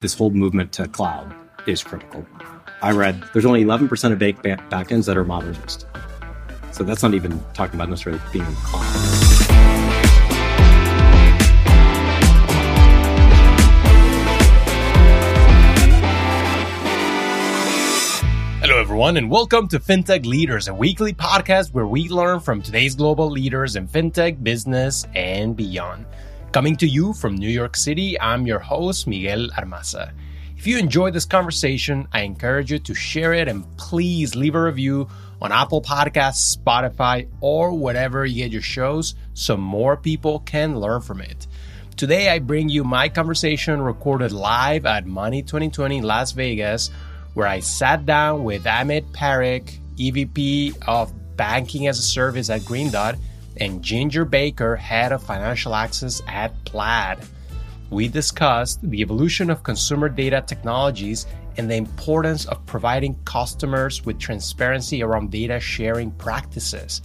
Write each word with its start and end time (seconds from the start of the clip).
this 0.00 0.14
whole 0.14 0.30
movement 0.30 0.72
to 0.72 0.88
cloud 0.88 1.34
is 1.66 1.82
critical. 1.82 2.26
I 2.80 2.90
read 2.92 3.22
there's 3.34 3.44
only 3.44 3.62
11% 3.62 4.12
of 4.12 4.18
bank 4.18 4.42
backends 4.42 5.04
that 5.04 5.18
are 5.18 5.26
modernized. 5.26 5.84
So 6.72 6.84
that's 6.84 7.02
not 7.02 7.12
even 7.12 7.38
talking 7.52 7.74
about 7.74 7.90
necessarily 7.90 8.22
being 8.32 8.46
cloud. 8.46 8.82
Hello, 18.62 18.80
everyone, 18.80 19.18
and 19.18 19.30
welcome 19.30 19.68
to 19.68 19.78
FinTech 19.78 20.24
Leaders, 20.24 20.68
a 20.68 20.72
weekly 20.74 21.12
podcast 21.12 21.74
where 21.74 21.86
we 21.86 22.08
learn 22.08 22.40
from 22.40 22.62
today's 22.62 22.94
global 22.94 23.30
leaders 23.30 23.76
in 23.76 23.86
FinTech, 23.86 24.42
business, 24.42 25.06
and 25.14 25.54
beyond. 25.54 26.06
Coming 26.52 26.74
to 26.78 26.86
you 26.86 27.12
from 27.12 27.36
New 27.36 27.48
York 27.48 27.76
City, 27.76 28.20
I'm 28.20 28.44
your 28.44 28.58
host, 28.58 29.06
Miguel 29.06 29.50
Armaza. 29.56 30.10
If 30.56 30.66
you 30.66 30.78
enjoyed 30.78 31.14
this 31.14 31.24
conversation, 31.24 32.08
I 32.12 32.22
encourage 32.22 32.72
you 32.72 32.80
to 32.80 32.92
share 32.92 33.32
it 33.34 33.46
and 33.46 33.64
please 33.76 34.34
leave 34.34 34.56
a 34.56 34.62
review 34.62 35.08
on 35.40 35.52
Apple 35.52 35.80
Podcasts, 35.80 36.56
Spotify, 36.56 37.28
or 37.40 37.70
whatever 37.70 38.26
you 38.26 38.42
get 38.42 38.50
your 38.50 38.62
shows 38.62 39.14
so 39.32 39.56
more 39.56 39.96
people 39.96 40.40
can 40.40 40.80
learn 40.80 41.02
from 41.02 41.20
it. 41.20 41.46
Today, 41.96 42.30
I 42.30 42.40
bring 42.40 42.68
you 42.68 42.82
my 42.82 43.08
conversation 43.08 43.80
recorded 43.80 44.32
live 44.32 44.86
at 44.86 45.06
Money 45.06 45.42
2020 45.42 46.00
Las 46.02 46.32
Vegas 46.32 46.90
where 47.34 47.46
I 47.46 47.60
sat 47.60 48.06
down 48.06 48.42
with 48.42 48.64
Amit 48.64 49.12
Parikh, 49.12 49.78
EVP 49.96 50.82
of 50.88 51.12
Banking 51.36 51.86
as 51.86 52.00
a 52.00 52.02
Service 52.02 52.50
at 52.50 52.64
Green 52.64 52.90
Dot, 52.90 53.14
and 53.60 53.82
Ginger 53.82 54.24
Baker, 54.24 54.74
Head 54.74 55.12
of 55.12 55.22
Financial 55.22 55.74
Access 55.74 56.22
at 56.26 56.52
Plaid. 56.64 57.18
We 57.90 58.08
discussed 58.08 58.80
the 58.82 59.00
evolution 59.00 59.50
of 59.50 59.62
consumer 59.62 60.08
data 60.08 60.42
technologies 60.46 61.26
and 61.56 61.70
the 61.70 61.76
importance 61.76 62.46
of 62.46 62.64
providing 62.66 63.16
customers 63.24 64.04
with 64.04 64.18
transparency 64.18 65.02
around 65.02 65.30
data 65.30 65.60
sharing 65.60 66.10
practices. 66.12 67.02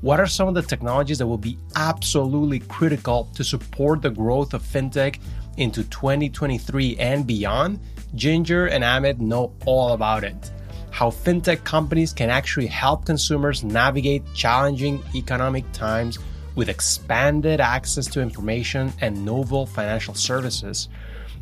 What 0.00 0.20
are 0.20 0.26
some 0.26 0.46
of 0.46 0.54
the 0.54 0.62
technologies 0.62 1.18
that 1.18 1.26
will 1.26 1.38
be 1.38 1.58
absolutely 1.74 2.60
critical 2.60 3.28
to 3.34 3.42
support 3.42 4.00
the 4.00 4.10
growth 4.10 4.54
of 4.54 4.62
fintech 4.62 5.18
into 5.56 5.82
2023 5.82 6.96
and 6.98 7.26
beyond? 7.26 7.80
Ginger 8.14 8.66
and 8.66 8.84
Amit 8.84 9.18
know 9.18 9.52
all 9.66 9.92
about 9.92 10.22
it. 10.22 10.52
How 10.98 11.10
fintech 11.10 11.62
companies 11.62 12.12
can 12.12 12.28
actually 12.28 12.66
help 12.66 13.04
consumers 13.04 13.62
navigate 13.62 14.24
challenging 14.34 15.00
economic 15.14 15.70
times 15.70 16.18
with 16.56 16.68
expanded 16.68 17.60
access 17.60 18.08
to 18.08 18.20
information 18.20 18.92
and 19.00 19.24
novel 19.24 19.64
financial 19.64 20.14
services. 20.14 20.88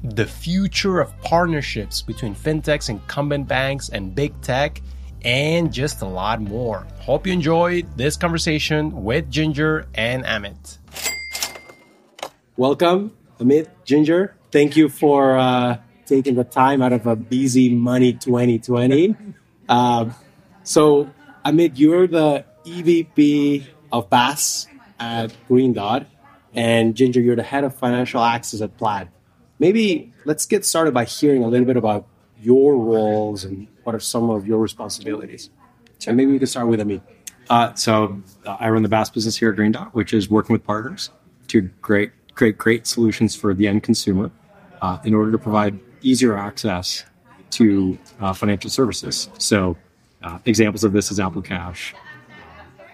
The 0.04 0.26
future 0.26 1.00
of 1.00 1.18
partnerships 1.22 2.02
between 2.02 2.34
fintechs, 2.34 2.90
incumbent 2.90 3.48
banks, 3.48 3.88
and 3.88 4.14
big 4.14 4.38
tech, 4.42 4.82
and 5.22 5.72
just 5.72 6.02
a 6.02 6.06
lot 6.06 6.42
more. 6.42 6.86
Hope 6.98 7.26
you 7.26 7.32
enjoyed 7.32 7.86
this 7.96 8.18
conversation 8.18 9.04
with 9.04 9.30
Ginger 9.30 9.86
and 9.94 10.22
Amit. 10.26 10.76
Welcome, 12.58 13.16
Amit, 13.40 13.68
Ginger. 13.86 14.36
Thank 14.52 14.76
you 14.76 14.90
for 14.90 15.38
uh, 15.38 15.78
taking 16.04 16.34
the 16.34 16.44
time 16.44 16.82
out 16.82 16.92
of 16.92 17.06
a 17.06 17.16
busy 17.16 17.74
Money 17.74 18.12
2020. 18.12 19.16
Uh, 19.68 20.10
so, 20.62 21.10
Amit, 21.44 21.72
you're 21.74 22.06
the 22.06 22.44
EVP 22.64 23.64
of 23.92 24.10
BaaS 24.10 24.66
at 24.98 25.32
Green 25.48 25.72
Dot, 25.72 26.06
and 26.54 26.94
Ginger, 26.94 27.20
you're 27.20 27.36
the 27.36 27.42
head 27.42 27.64
of 27.64 27.74
financial 27.74 28.22
access 28.22 28.60
at 28.60 28.76
Plaid. 28.76 29.08
Maybe 29.58 30.12
let's 30.24 30.46
get 30.46 30.64
started 30.64 30.92
by 30.92 31.04
hearing 31.04 31.42
a 31.42 31.48
little 31.48 31.66
bit 31.66 31.76
about 31.76 32.06
your 32.40 32.76
roles 32.76 33.44
and 33.44 33.68
what 33.84 33.94
are 33.94 34.00
some 34.00 34.30
of 34.30 34.46
your 34.46 34.58
responsibilities. 34.58 35.50
So 35.98 36.12
maybe 36.12 36.32
we 36.32 36.38
can 36.38 36.46
start 36.46 36.68
with 36.68 36.80
Amit. 36.80 37.00
Uh, 37.48 37.72
so 37.74 38.22
uh, 38.44 38.56
I 38.58 38.68
run 38.70 38.82
the 38.82 38.88
BaaS 38.88 39.12
business 39.12 39.36
here 39.36 39.50
at 39.50 39.56
Green 39.56 39.72
Dot, 39.72 39.94
which 39.94 40.12
is 40.12 40.28
working 40.28 40.52
with 40.52 40.64
partners 40.64 41.10
to 41.48 41.70
create 41.80 42.12
create 42.34 42.58
great 42.58 42.86
solutions 42.86 43.34
for 43.34 43.54
the 43.54 43.66
end 43.66 43.82
consumer 43.82 44.30
uh, 44.82 44.98
in 45.04 45.14
order 45.14 45.32
to 45.32 45.38
provide 45.38 45.78
easier 46.02 46.36
access 46.36 47.04
to 47.50 47.98
uh, 48.20 48.32
financial 48.32 48.70
services. 48.70 49.28
So, 49.38 49.76
uh, 50.22 50.38
examples 50.44 50.84
of 50.84 50.92
this 50.92 51.10
is 51.10 51.20
Apple 51.20 51.42
Cash, 51.42 51.94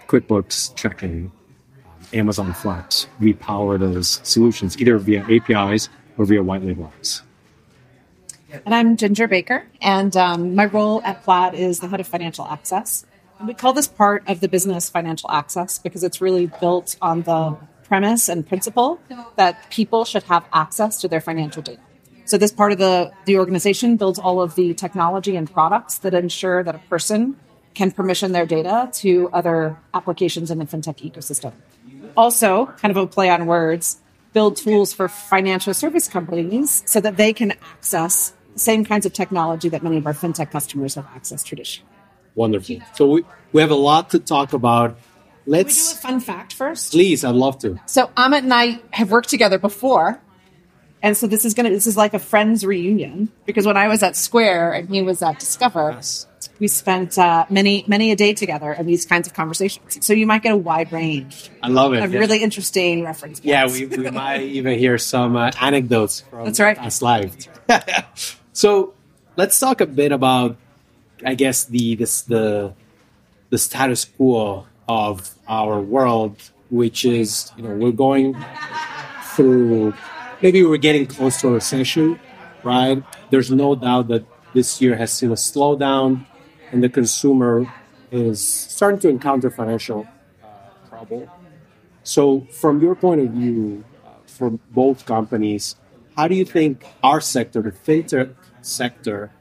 QuickBooks, 0.07 0.75
checking, 0.75 1.31
um, 1.85 2.05
Amazon 2.13 2.53
Flex. 2.53 3.07
We 3.19 3.33
power 3.33 3.77
those 3.77 4.19
solutions 4.23 4.79
either 4.79 4.97
via 4.97 5.25
APIs 5.29 5.89
or 6.17 6.25
via 6.25 6.43
white 6.43 6.63
label 6.63 6.91
apps. 6.97 7.21
And 8.65 8.75
I'm 8.75 8.97
Ginger 8.97 9.27
Baker, 9.27 9.65
and 9.81 10.15
um, 10.15 10.53
my 10.53 10.65
role 10.65 11.01
at 11.03 11.23
Plaid 11.23 11.55
is 11.55 11.79
the 11.79 11.87
head 11.87 11.99
of 11.99 12.07
financial 12.07 12.45
access. 12.45 13.03
And 13.39 13.47
we 13.47 13.55
call 13.55 13.73
this 13.73 13.87
part 13.87 14.23
of 14.27 14.41
the 14.41 14.47
business 14.47 14.89
financial 14.89 15.31
access 15.31 15.79
because 15.79 16.03
it's 16.03 16.21
really 16.21 16.51
built 16.61 16.95
on 17.01 17.23
the 17.23 17.57
premise 17.83 18.29
and 18.29 18.47
principle 18.47 18.99
that 19.35 19.69
people 19.69 20.05
should 20.05 20.23
have 20.23 20.45
access 20.53 21.01
to 21.01 21.07
their 21.07 21.21
financial 21.21 21.61
data. 21.61 21.81
So 22.25 22.37
this 22.37 22.51
part 22.51 22.71
of 22.71 22.77
the, 22.77 23.11
the 23.25 23.37
organization 23.37 23.97
builds 23.97 24.17
all 24.17 24.41
of 24.41 24.55
the 24.55 24.73
technology 24.73 25.35
and 25.35 25.51
products 25.51 25.99
that 25.99 26.13
ensure 26.13 26.63
that 26.63 26.75
a 26.75 26.79
person 26.79 27.37
can 27.73 27.91
permission 27.91 28.31
their 28.31 28.45
data 28.45 28.89
to 28.93 29.29
other 29.33 29.77
applications 29.93 30.51
in 30.51 30.59
the 30.59 30.65
fintech 30.65 31.11
ecosystem. 31.11 31.53
Also, 32.15 32.67
kind 32.77 32.91
of 32.91 32.97
a 32.97 33.07
play 33.07 33.29
on 33.29 33.45
words, 33.45 33.97
build 34.31 34.55
tools 34.57 34.93
for 34.93 35.07
financial 35.07 35.73
service 35.73 36.07
companies 36.07 36.83
so 36.85 36.99
that 36.99 37.17
they 37.17 37.33
can 37.33 37.51
access 37.51 38.33
the 38.53 38.59
same 38.59 38.85
kinds 38.85 39.05
of 39.05 39.13
technology 39.13 39.69
that 39.69 39.83
many 39.83 39.97
of 39.97 40.05
our 40.05 40.13
fintech 40.13 40.51
customers 40.51 40.95
have 40.95 41.07
access 41.15 41.43
traditionally. 41.43 41.89
Wonderful. 42.35 42.79
So 42.95 43.07
we, 43.07 43.25
we 43.51 43.61
have 43.61 43.71
a 43.71 43.75
lot 43.75 44.11
to 44.11 44.19
talk 44.19 44.53
about. 44.53 44.97
Let's 45.45 45.75
Can 45.75 45.85
we 45.85 45.93
do 45.93 45.97
a 45.97 46.11
fun 46.11 46.19
fact 46.19 46.53
first. 46.53 46.91
Please, 46.91 47.23
I'd 47.23 47.35
love 47.35 47.59
to. 47.59 47.79
So 47.85 48.07
Amit 48.17 48.39
and 48.39 48.53
I 48.53 48.79
have 48.91 49.11
worked 49.11 49.29
together 49.29 49.59
before 49.59 50.21
and 51.03 51.17
so 51.17 51.27
this 51.27 51.43
is 51.43 51.53
gonna 51.53 51.69
this 51.69 51.85
is 51.85 51.97
like 51.97 52.13
a 52.13 52.19
friends 52.19 52.65
reunion 52.65 53.29
because 53.45 53.67
when 53.67 53.75
I 53.75 53.89
was 53.89 54.01
at 54.01 54.15
Square 54.15 54.71
and 54.71 54.89
he 54.89 55.01
was 55.01 55.21
at 55.21 55.37
Discover, 55.37 55.91
yes. 55.91 56.27
we 56.59 56.69
spent 56.69 57.19
uh, 57.19 57.45
many 57.49 57.83
many 57.87 58.11
a 58.11 58.15
day 58.15 58.33
together 58.33 58.71
in 58.71 58.85
these 58.85 59.05
kinds 59.05 59.27
of 59.27 59.33
conversations. 59.33 60.03
So 60.05 60.13
you 60.13 60.25
might 60.25 60.41
get 60.41 60.53
a 60.53 60.57
wide 60.57 60.93
range. 60.93 61.51
I 61.61 61.67
love 61.67 61.93
it. 61.93 62.01
Of 62.01 62.13
yeah. 62.13 62.19
really 62.19 62.41
interesting 62.41 63.03
reference. 63.03 63.41
Points. 63.41 63.45
Yeah, 63.45 63.67
we, 63.67 63.85
we 63.85 64.09
might 64.11 64.41
even 64.43 64.79
hear 64.79 64.97
some 64.97 65.35
uh, 65.35 65.51
anecdotes 65.59 66.21
from 66.21 66.45
That's 66.45 66.61
right. 66.61 66.77
past 66.77 67.01
live. 67.01 67.35
so 68.53 68.93
let's 69.35 69.59
talk 69.59 69.81
a 69.81 69.85
bit 69.85 70.13
about, 70.13 70.55
I 71.25 71.35
guess 71.35 71.65
the 71.65 71.95
this 71.95 72.21
the 72.21 72.73
the 73.49 73.57
status 73.57 74.05
quo 74.05 74.67
of 74.87 75.35
our 75.49 75.81
world, 75.81 76.37
which 76.69 77.03
is 77.03 77.51
you 77.57 77.63
know 77.63 77.75
we're 77.75 77.91
going 77.91 78.37
through 79.35 79.93
maybe 80.43 80.61
we're 80.61 80.77
getting 80.77 81.07
close 81.07 81.39
to 81.41 81.47
a 81.47 81.51
recession, 81.51 82.19
right? 82.63 83.01
There's 83.31 83.49
no 83.49 83.75
doubt 83.75 84.09
that 84.09 84.25
this 84.53 84.81
year 84.81 84.97
has 84.97 85.11
seen 85.11 85.31
a 85.31 85.35
slowdown 85.35 86.25
and 86.71 86.83
the 86.83 86.89
consumer 86.89 87.65
is 88.11 88.45
starting 88.47 88.99
to 88.99 89.09
encounter 89.09 89.49
financial 89.49 90.05
uh, 90.43 90.47
trouble. 90.89 91.31
So, 92.03 92.41
from 92.51 92.81
your 92.81 92.95
point 92.95 93.21
of 93.21 93.29
view, 93.29 93.85
uh, 94.05 94.09
for 94.27 94.49
both 94.69 95.05
companies, 95.05 95.77
how 96.17 96.27
do 96.27 96.35
you 96.35 96.45
think 96.45 96.85
our 97.01 97.21
sector, 97.21 97.61
the 97.61 97.71
fintech 97.71 98.35
sector, 98.61 99.31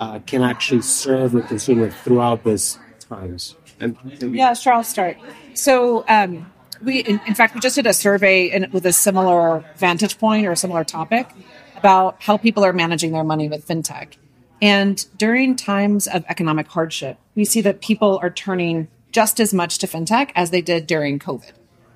uh, 0.00 0.18
can 0.26 0.42
actually 0.42 0.82
serve 0.82 1.32
the 1.32 1.42
consumer 1.42 1.88
throughout 1.90 2.42
these 2.42 2.78
times? 3.08 3.54
And 3.78 3.96
yeah, 4.20 4.52
sure, 4.54 4.74
I'll 4.74 4.84
start. 4.84 5.16
So, 5.54 6.04
um, 6.08 6.51
we 6.82 7.00
in, 7.00 7.20
in, 7.26 7.34
fact 7.34 7.54
we 7.54 7.60
just 7.60 7.76
did 7.76 7.86
a 7.86 7.92
survey 7.92 8.66
with 8.72 8.84
a 8.86 8.92
similar 8.92 9.64
vantage 9.76 10.18
point 10.18 10.46
or 10.46 10.52
a 10.52 10.56
similar 10.56 10.84
topic 10.84 11.28
about 11.76 12.16
how 12.20 12.36
people 12.36 12.64
are 12.64 12.72
managing 12.72 13.12
their 13.12 13.24
money 13.24 13.48
with 13.48 13.66
fintech. 13.66 14.16
And 14.60 15.04
during 15.18 15.56
times 15.56 16.06
of 16.06 16.24
economic 16.28 16.68
hardship 16.68 17.18
we 17.34 17.44
see 17.44 17.60
that 17.62 17.80
people 17.80 18.18
are 18.22 18.30
turning 18.30 18.88
just 19.10 19.40
as 19.40 19.52
much 19.52 19.78
to 19.78 19.86
fintech 19.86 20.30
as 20.34 20.50
they 20.50 20.62
did 20.62 20.86
during 20.86 21.18
covid. 21.18 21.52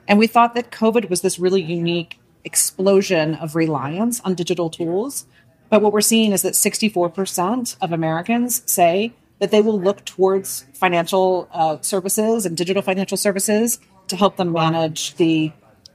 And 0.09 0.19
we 0.19 0.27
thought 0.27 0.55
that 0.55 0.71
covid 0.71 1.11
was 1.11 1.21
this 1.21 1.39
really 1.39 1.63
unique 1.63 2.19
explosion 2.45 3.35
of 3.35 3.57
reliance 3.57 4.21
on 4.21 4.35
digital 4.35 4.71
tools. 4.71 5.27
But 5.69 5.83
what 5.83 5.93
we're 5.93 6.01
seeing 6.01 6.31
is 6.31 6.43
that 6.43 6.55
64% 6.55 7.77
of 7.81 7.93
americans 7.93 8.63
say 8.67 9.15
that 9.39 9.51
they 9.51 9.61
will 9.61 9.81
look 9.81 10.05
towards 10.05 10.65
financial 10.73 11.49
uh, 11.53 11.79
services 11.81 12.47
and 12.47 12.57
digital 12.57 12.83
financial 12.83 13.17
services 13.17 13.79
to 14.09 14.17
help 14.17 14.37
them 14.37 14.53
manage 14.53 15.15
the 15.17 15.53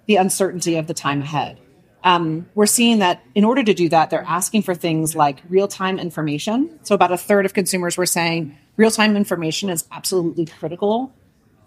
the 0.07 0.15
uncertainty 0.15 0.77
of 0.77 0.87
the 0.87 0.93
time 0.93 1.21
ahead. 1.21 1.59
Um, 2.03 2.49
we're 2.55 2.65
seeing 2.65 2.99
that 2.99 3.23
in 3.35 3.43
order 3.43 3.63
to 3.63 3.73
do 3.73 3.87
that, 3.89 4.09
they're 4.09 4.23
asking 4.23 4.63
for 4.63 4.73
things 4.73 5.15
like 5.15 5.41
real 5.47 5.67
time 5.67 5.99
information. 5.99 6.79
So, 6.83 6.95
about 6.95 7.11
a 7.11 7.17
third 7.17 7.45
of 7.45 7.53
consumers 7.53 7.97
were 7.97 8.05
saying 8.05 8.57
real 8.75 8.91
time 8.91 9.15
information 9.15 9.69
is 9.69 9.85
absolutely 9.91 10.45
critical 10.45 11.13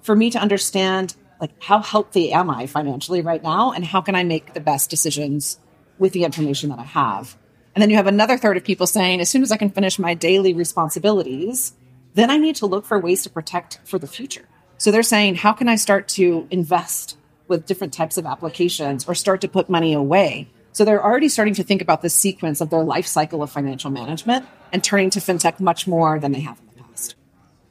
for 0.03 0.15
me 0.15 0.31
to 0.31 0.39
understand 0.39 1.15
like 1.41 1.51
how 1.63 1.81
healthy 1.81 2.33
am 2.33 2.51
I 2.51 2.67
financially 2.67 3.21
right 3.21 3.43
now, 3.43 3.73
and 3.73 3.85
how 3.85 4.01
can 4.01 4.15
I 4.15 4.25
make 4.25 4.55
the 4.55 4.61
best 4.61 4.91
decisions 4.91 5.59
with 5.99 6.13
the 6.13 6.25
information 6.25 6.71
that 6.71 6.79
I 6.79 6.85
have. 6.85 7.37
And 7.75 7.83
then 7.83 7.91
you 7.91 7.97
have 7.97 8.07
another 8.07 8.37
third 8.37 8.57
of 8.57 8.65
people 8.65 8.87
saying, 8.87 9.21
as 9.21 9.29
soon 9.29 9.43
as 9.43 9.51
I 9.51 9.57
can 9.57 9.71
finish 9.71 9.99
my 9.99 10.15
daily 10.15 10.55
responsibilities, 10.55 11.75
then 12.15 12.31
I 12.31 12.37
need 12.37 12.57
to 12.57 12.67
look 12.67 12.85
for 12.85 12.99
ways 12.99 13.25
to 13.25 13.31
protect 13.31 13.81
for 13.85 13.99
the 13.99 14.07
future. 14.07 14.47
So 14.79 14.91
they're 14.91 15.03
saying, 15.03 15.37
how 15.37 15.53
can 15.53 15.69
I 15.69 15.77
start 15.77 16.09
to 16.09 16.47
invest 16.51 17.17
with 17.49 17.67
different 17.67 17.93
types 17.93 18.17
of 18.17 18.27
applications 18.27 19.07
or 19.07 19.15
start 19.15 19.41
to 19.43 19.49
put 19.49 19.69
money 19.69 19.93
away? 19.93 20.49
So 20.73 20.85
they're 20.85 21.03
already 21.03 21.29
starting 21.29 21.55
to 21.55 21.63
think 21.63 21.81
about 21.81 22.03
the 22.03 22.11
sequence 22.11 22.61
of 22.61 22.71
their 22.71 22.83
life 22.83 23.07
cycle 23.07 23.43
of 23.43 23.51
financial 23.51 23.91
management 23.91 24.45
and 24.73 24.83
turning 24.83 25.11
to 25.11 25.21
fintech 25.21 25.61
much 25.61 25.87
more 25.87 26.19
than 26.19 26.33
they 26.33 26.41
have 26.41 26.59
in 26.59 26.67
the 26.67 26.83
past. 26.83 27.15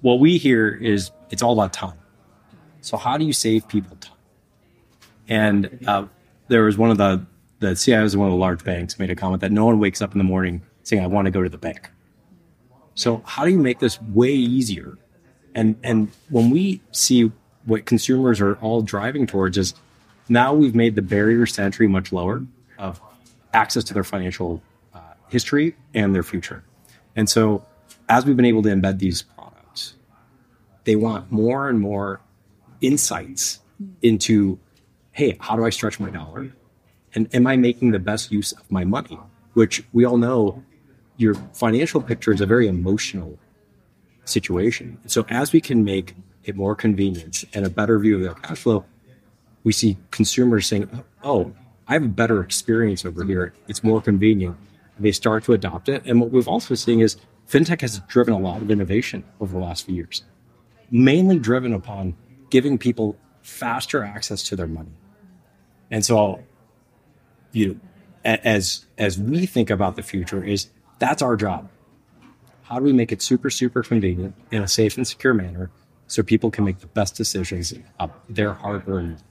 What 0.01 0.19
we 0.19 0.37
hear 0.37 0.69
is 0.69 1.11
it's 1.29 1.43
all 1.43 1.53
about 1.53 1.73
time. 1.73 1.97
So 2.79 2.97
how 2.97 3.17
do 3.17 3.25
you 3.25 3.33
save 3.33 3.67
people 3.67 3.97
time? 3.97 4.13
And 5.27 5.79
uh, 5.85 6.05
there 6.47 6.63
was 6.63 6.77
one 6.77 6.91
of 6.91 6.97
the 6.97 7.25
the 7.59 7.69
CIOs 7.69 8.13
of 8.13 8.19
one 8.19 8.27
of 8.27 8.33
the 8.33 8.37
large 8.37 8.63
banks 8.65 8.99
made 8.99 9.09
a 9.09 9.15
comment 9.15 9.39
that 9.39 9.51
no 9.51 9.65
one 9.65 9.79
wakes 9.79 10.01
up 10.01 10.11
in 10.11 10.17
the 10.17 10.23
morning 10.23 10.61
saying, 10.83 11.01
"I 11.01 11.07
want 11.07 11.25
to 11.25 11.31
go 11.31 11.41
to 11.41 11.49
the 11.49 11.57
bank." 11.57 11.89
So 12.93 13.21
how 13.25 13.45
do 13.45 13.51
you 13.51 13.57
make 13.57 13.79
this 13.79 14.01
way 14.01 14.31
easier? 14.31 14.97
And 15.55 15.75
and 15.83 16.09
when 16.29 16.49
we 16.49 16.81
see 16.91 17.31
what 17.65 17.85
consumers 17.85 18.41
are 18.41 18.55
all 18.55 18.81
driving 18.81 19.27
towards 19.27 19.57
is 19.57 19.73
now 20.29 20.53
we've 20.53 20.75
made 20.75 20.95
the 20.95 21.01
barriers 21.01 21.53
to 21.53 21.61
entry 21.61 21.87
much 21.87 22.11
lower 22.11 22.43
of 22.77 23.01
access 23.53 23.83
to 23.85 23.93
their 23.93 24.03
financial 24.03 24.61
uh, 24.93 24.99
history 25.29 25.75
and 25.93 26.13
their 26.15 26.23
future. 26.23 26.63
And 27.15 27.29
so 27.29 27.65
as 28.09 28.25
we've 28.25 28.35
been 28.35 28.45
able 28.45 28.63
to 28.63 28.69
embed 28.69 28.99
these 28.99 29.21
products, 29.21 29.95
they 30.83 30.95
want 30.95 31.31
more 31.31 31.69
and 31.69 31.79
more 31.79 32.21
insights 32.81 33.59
into, 34.01 34.59
hey, 35.11 35.37
how 35.39 35.55
do 35.55 35.65
I 35.65 35.69
stretch 35.69 35.99
my 35.99 36.09
dollar? 36.09 36.51
And 37.15 37.33
am 37.33 37.47
I 37.47 37.55
making 37.55 37.91
the 37.91 37.99
best 37.99 38.31
use 38.31 38.51
of 38.51 38.69
my 38.71 38.83
money? 38.83 39.19
Which 39.53 39.83
we 39.93 40.03
all 40.03 40.17
know 40.17 40.63
your 41.17 41.35
financial 41.53 42.01
picture 42.01 42.33
is 42.33 42.41
a 42.41 42.45
very 42.45 42.67
emotional 42.67 43.37
situation. 44.25 44.97
So 45.07 45.25
as 45.29 45.53
we 45.53 45.61
can 45.61 45.83
make 45.83 46.15
it 46.43 46.55
more 46.55 46.75
convenient 46.75 47.43
and 47.53 47.65
a 47.65 47.69
better 47.69 47.97
view 47.99 48.15
of 48.15 48.21
their 48.21 48.33
cash 48.33 48.59
flow, 48.59 48.85
we 49.63 49.71
see 49.71 49.97
consumers 50.11 50.67
saying, 50.67 50.89
"Oh, 51.23 51.53
I 51.87 51.93
have 51.93 52.03
a 52.03 52.09
better 52.09 52.41
experience 52.41 53.05
over 53.05 53.23
here. 53.23 53.53
It's 53.67 53.83
more 53.83 54.01
convenient." 54.01 54.57
And 54.97 55.05
they 55.05 55.11
start 55.11 55.43
to 55.45 55.53
adopt 55.53 55.89
it. 55.89 56.03
And 56.05 56.19
what 56.19 56.31
we've 56.31 56.47
also 56.47 56.75
seen 56.75 56.99
is 57.01 57.17
fintech 57.47 57.81
has 57.81 57.99
driven 58.07 58.33
a 58.33 58.39
lot 58.39 58.61
of 58.61 58.69
innovation 58.69 59.23
over 59.39 59.53
the 59.53 59.63
last 59.63 59.85
few 59.85 59.95
years, 59.95 60.23
mainly 60.91 61.39
driven 61.39 61.73
upon 61.73 62.15
giving 62.49 62.77
people 62.77 63.17
faster 63.41 64.03
access 64.03 64.43
to 64.43 64.55
their 64.55 64.67
money. 64.67 64.91
And 65.91 66.03
so, 66.05 66.39
you 67.51 67.67
know, 67.67 67.75
as 68.23 68.85
as 68.97 69.19
we 69.19 69.45
think 69.45 69.69
about 69.69 69.95
the 69.95 70.03
future, 70.03 70.43
is 70.43 70.69
that's 70.99 71.21
our 71.21 71.35
job. 71.35 71.69
How 72.63 72.79
do 72.79 72.85
we 72.85 72.93
make 72.93 73.11
it 73.11 73.21
super, 73.21 73.49
super 73.49 73.83
convenient 73.83 74.35
in 74.51 74.63
a 74.63 74.67
safe 74.67 74.95
and 74.97 75.05
secure 75.05 75.33
manner 75.33 75.69
so 76.07 76.23
people 76.23 76.49
can 76.49 76.63
make 76.63 76.79
the 76.79 76.87
best 76.87 77.15
decisions 77.15 77.73
of 77.99 78.11
their 78.29 78.53
hard 78.53 78.87
earned? 78.87 79.21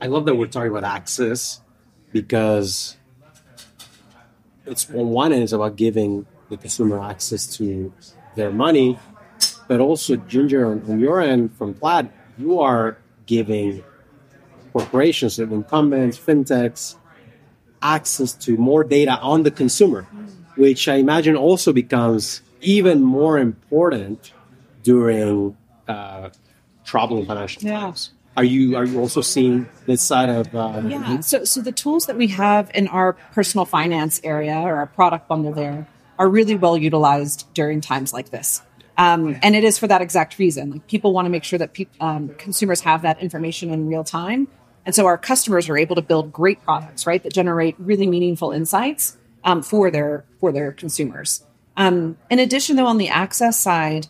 I 0.00 0.06
love 0.06 0.24
that 0.26 0.36
we're 0.36 0.46
talking 0.46 0.70
about 0.70 0.84
access 0.84 1.60
because 2.12 2.96
it's 4.66 4.88
on 4.90 5.08
one 5.08 5.32
end, 5.32 5.42
it's 5.42 5.52
about 5.52 5.76
giving 5.76 6.26
the 6.48 6.56
consumer 6.56 7.02
access 7.02 7.46
to 7.56 7.92
their 8.36 8.52
money, 8.52 8.98
but 9.66 9.80
also, 9.80 10.16
Ginger, 10.16 10.64
on 10.64 11.00
your 11.00 11.20
end 11.20 11.52
from 11.56 11.74
Plaid, 11.74 12.08
you 12.38 12.60
are 12.60 12.98
giving 13.26 13.82
corporations, 14.72 15.38
incumbents, 15.40 16.18
fintechs, 16.18 16.94
access 17.82 18.32
to 18.34 18.56
more 18.56 18.84
data 18.84 19.18
on 19.20 19.42
the 19.42 19.50
consumer 19.50 20.06
which 20.58 20.88
I 20.88 20.96
imagine 20.96 21.36
also 21.36 21.72
becomes 21.72 22.42
even 22.60 23.02
more 23.02 23.38
important 23.38 24.32
during 24.82 25.56
uh, 25.86 26.30
troubling 26.84 27.26
financial 27.26 27.62
Yeah. 27.62 27.80
times. 27.80 28.10
Are 28.36 28.44
you 28.44 28.76
are 28.76 28.84
you 28.84 29.00
also 29.00 29.20
seeing 29.20 29.68
this 29.86 30.00
side 30.00 30.28
of 30.28 30.54
uh, 30.54 30.82
Yeah. 30.86 31.20
So, 31.20 31.44
so 31.44 31.60
the 31.60 31.72
tools 31.72 32.06
that 32.06 32.16
we 32.16 32.28
have 32.28 32.70
in 32.72 32.86
our 32.88 33.14
personal 33.32 33.64
finance 33.64 34.20
area 34.22 34.56
or 34.56 34.76
our 34.76 34.86
product 34.86 35.26
bundle 35.28 35.52
there 35.52 35.88
are 36.20 36.28
really 36.28 36.54
well 36.54 36.76
utilized 36.76 37.46
during 37.54 37.80
times 37.80 38.12
like 38.12 38.30
this. 38.30 38.62
Um, 38.96 39.36
and 39.42 39.54
it 39.54 39.64
is 39.64 39.78
for 39.78 39.86
that 39.88 40.02
exact 40.02 40.38
reason. 40.38 40.70
Like 40.70 40.86
people 40.88 41.12
want 41.12 41.26
to 41.26 41.30
make 41.30 41.44
sure 41.44 41.58
that 41.58 41.72
pe- 41.74 41.86
um, 42.00 42.30
consumers 42.38 42.80
have 42.80 43.02
that 43.02 43.20
information 43.20 43.70
in 43.70 43.86
real 43.88 44.04
time. 44.04 44.48
And 44.86 44.94
so 44.94 45.06
our 45.06 45.18
customers 45.18 45.68
are 45.68 45.76
able 45.76 45.96
to 45.96 46.02
build 46.02 46.32
great 46.32 46.62
products, 46.64 47.06
right, 47.06 47.22
that 47.22 47.32
generate 47.32 47.76
really 47.78 48.06
meaningful 48.06 48.52
insights 48.52 49.17
um, 49.44 49.62
for 49.62 49.90
their 49.90 50.24
for 50.40 50.52
their 50.52 50.72
consumers. 50.72 51.44
Um, 51.76 52.18
in 52.30 52.38
addition, 52.38 52.76
though, 52.76 52.86
on 52.86 52.98
the 52.98 53.08
access 53.08 53.58
side, 53.58 54.08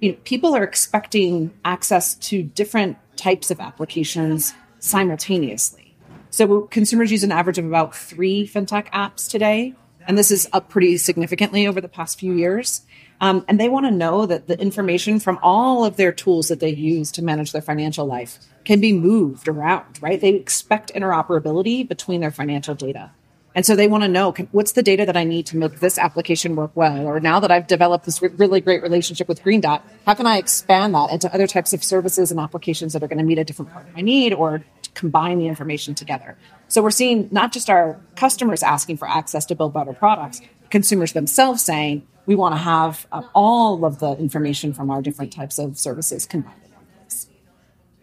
you 0.00 0.12
know, 0.12 0.18
people 0.24 0.54
are 0.54 0.64
expecting 0.64 1.52
access 1.64 2.14
to 2.14 2.42
different 2.42 2.96
types 3.16 3.50
of 3.50 3.60
applications 3.60 4.54
simultaneously. 4.78 5.94
So 6.30 6.62
consumers 6.62 7.12
use 7.12 7.22
an 7.22 7.32
average 7.32 7.58
of 7.58 7.66
about 7.66 7.94
three 7.94 8.48
fintech 8.48 8.90
apps 8.90 9.30
today, 9.30 9.74
and 10.08 10.16
this 10.16 10.30
is 10.30 10.48
up 10.52 10.70
pretty 10.70 10.96
significantly 10.96 11.66
over 11.66 11.80
the 11.80 11.88
past 11.88 12.18
few 12.18 12.32
years. 12.32 12.82
Um, 13.20 13.44
and 13.46 13.60
they 13.60 13.68
want 13.68 13.86
to 13.86 13.92
know 13.92 14.26
that 14.26 14.48
the 14.48 14.58
information 14.58 15.20
from 15.20 15.38
all 15.42 15.84
of 15.84 15.96
their 15.96 16.10
tools 16.10 16.48
that 16.48 16.58
they 16.58 16.74
use 16.74 17.12
to 17.12 17.22
manage 17.22 17.52
their 17.52 17.62
financial 17.62 18.04
life 18.04 18.38
can 18.64 18.80
be 18.80 18.92
moved 18.92 19.46
around, 19.46 20.02
right? 20.02 20.20
They 20.20 20.34
expect 20.34 20.92
interoperability 20.92 21.86
between 21.86 22.20
their 22.20 22.32
financial 22.32 22.74
data. 22.74 23.12
And 23.54 23.66
so 23.66 23.76
they 23.76 23.86
want 23.86 24.02
to 24.02 24.08
know 24.08 24.32
can, 24.32 24.48
what's 24.52 24.72
the 24.72 24.82
data 24.82 25.04
that 25.04 25.16
I 25.16 25.24
need 25.24 25.46
to 25.46 25.56
make 25.56 25.80
this 25.80 25.98
application 25.98 26.56
work 26.56 26.70
well? 26.74 27.06
Or 27.06 27.20
now 27.20 27.40
that 27.40 27.50
I've 27.50 27.66
developed 27.66 28.06
this 28.06 28.22
re- 28.22 28.30
really 28.30 28.60
great 28.60 28.82
relationship 28.82 29.28
with 29.28 29.42
Green 29.42 29.60
Dot, 29.60 29.86
how 30.06 30.14
can 30.14 30.26
I 30.26 30.38
expand 30.38 30.94
that 30.94 31.10
into 31.10 31.32
other 31.34 31.46
types 31.46 31.72
of 31.72 31.84
services 31.84 32.30
and 32.30 32.40
applications 32.40 32.94
that 32.94 33.02
are 33.02 33.08
going 33.08 33.18
to 33.18 33.24
meet 33.24 33.38
a 33.38 33.44
different 33.44 33.72
part 33.72 33.86
of 33.86 33.94
my 33.94 34.00
need 34.00 34.32
or 34.32 34.64
combine 34.94 35.38
the 35.38 35.48
information 35.48 35.94
together? 35.94 36.36
So 36.68 36.82
we're 36.82 36.90
seeing 36.90 37.28
not 37.30 37.52
just 37.52 37.68
our 37.68 38.00
customers 38.16 38.62
asking 38.62 38.96
for 38.96 39.08
access 39.08 39.44
to 39.46 39.54
build 39.54 39.74
better 39.74 39.92
products, 39.92 40.40
consumers 40.70 41.12
themselves 41.12 41.62
saying, 41.62 42.06
we 42.24 42.34
want 42.34 42.54
to 42.54 42.58
have 42.58 43.06
uh, 43.12 43.22
all 43.34 43.84
of 43.84 43.98
the 43.98 44.12
information 44.12 44.72
from 44.72 44.90
our 44.90 45.02
different 45.02 45.32
types 45.32 45.58
of 45.58 45.76
services 45.76 46.24
combined. 46.24 46.56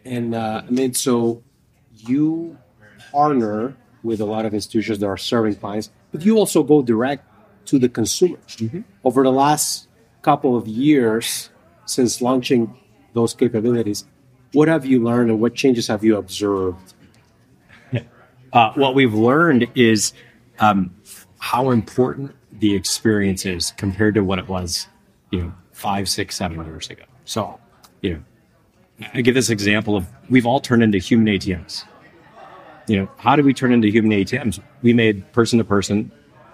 And 0.06 0.36
uh, 0.36 0.64
I 0.66 0.70
mean, 0.70 0.94
so 0.94 1.44
you 1.96 2.58
partner 3.12 3.76
with 4.04 4.22
a 4.22 4.26
lot 4.26 4.46
of 4.46 4.54
institutions 4.54 5.00
that 5.00 5.06
are 5.08 5.18
serving 5.18 5.56
clients, 5.56 5.92
but 6.12 6.24
you 6.24 6.38
also 6.38 6.64
go 6.64 6.82
direct 6.82 7.26
to 7.66 7.80
the 7.80 7.90
consumers. 7.90 8.58
Over 9.04 9.24
the 9.24 9.32
last 9.32 9.88
couple 10.22 10.56
of 10.58 10.68
years 10.68 11.50
since 11.86 12.22
launching 12.22 12.78
those 13.14 13.34
capabilities, 13.34 14.06
what 14.54 14.68
have 14.68 14.86
you 14.86 15.04
learned 15.04 15.30
and 15.30 15.40
what 15.40 15.56
changes 15.56 15.88
have 15.88 16.04
you 16.04 16.18
observed? 16.18 16.94
Uh, 18.52 18.74
what 18.74 18.96
we've 18.96 19.14
learned 19.14 19.68
is 19.76 20.12
um, 20.58 20.96
how 21.38 21.70
important 21.70 22.36
the 22.52 22.74
experience 22.74 23.46
is 23.46 23.72
compared 23.78 24.16
to 24.16 24.22
what 24.22 24.40
it 24.40 24.48
was, 24.48 24.88
you 25.32 25.44
know, 25.44 25.54
five, 25.72 26.10
six, 26.10 26.36
seven 26.36 26.64
years 26.66 26.90
ago. 26.90 27.04
So, 27.26 27.60
you 28.02 28.16
know, 28.16 29.08
I 29.14 29.22
give 29.22 29.36
this 29.36 29.50
example 29.50 29.96
of 29.96 30.08
we've 30.30 30.46
all 30.46 30.60
turned 30.60 30.82
into 30.82 30.98
human 30.98 31.28
ATMs. 31.28 31.84
You 32.90 32.98
know, 32.98 33.12
how 33.18 33.36
do 33.36 33.44
we 33.44 33.54
turn 33.54 33.72
into 33.72 33.88
human 33.90 34.12
ATMs? 34.12 34.60
We 34.82 34.94
made 34.94 35.32
person 35.32 35.60
to 35.60 35.64
person, 35.64 36.12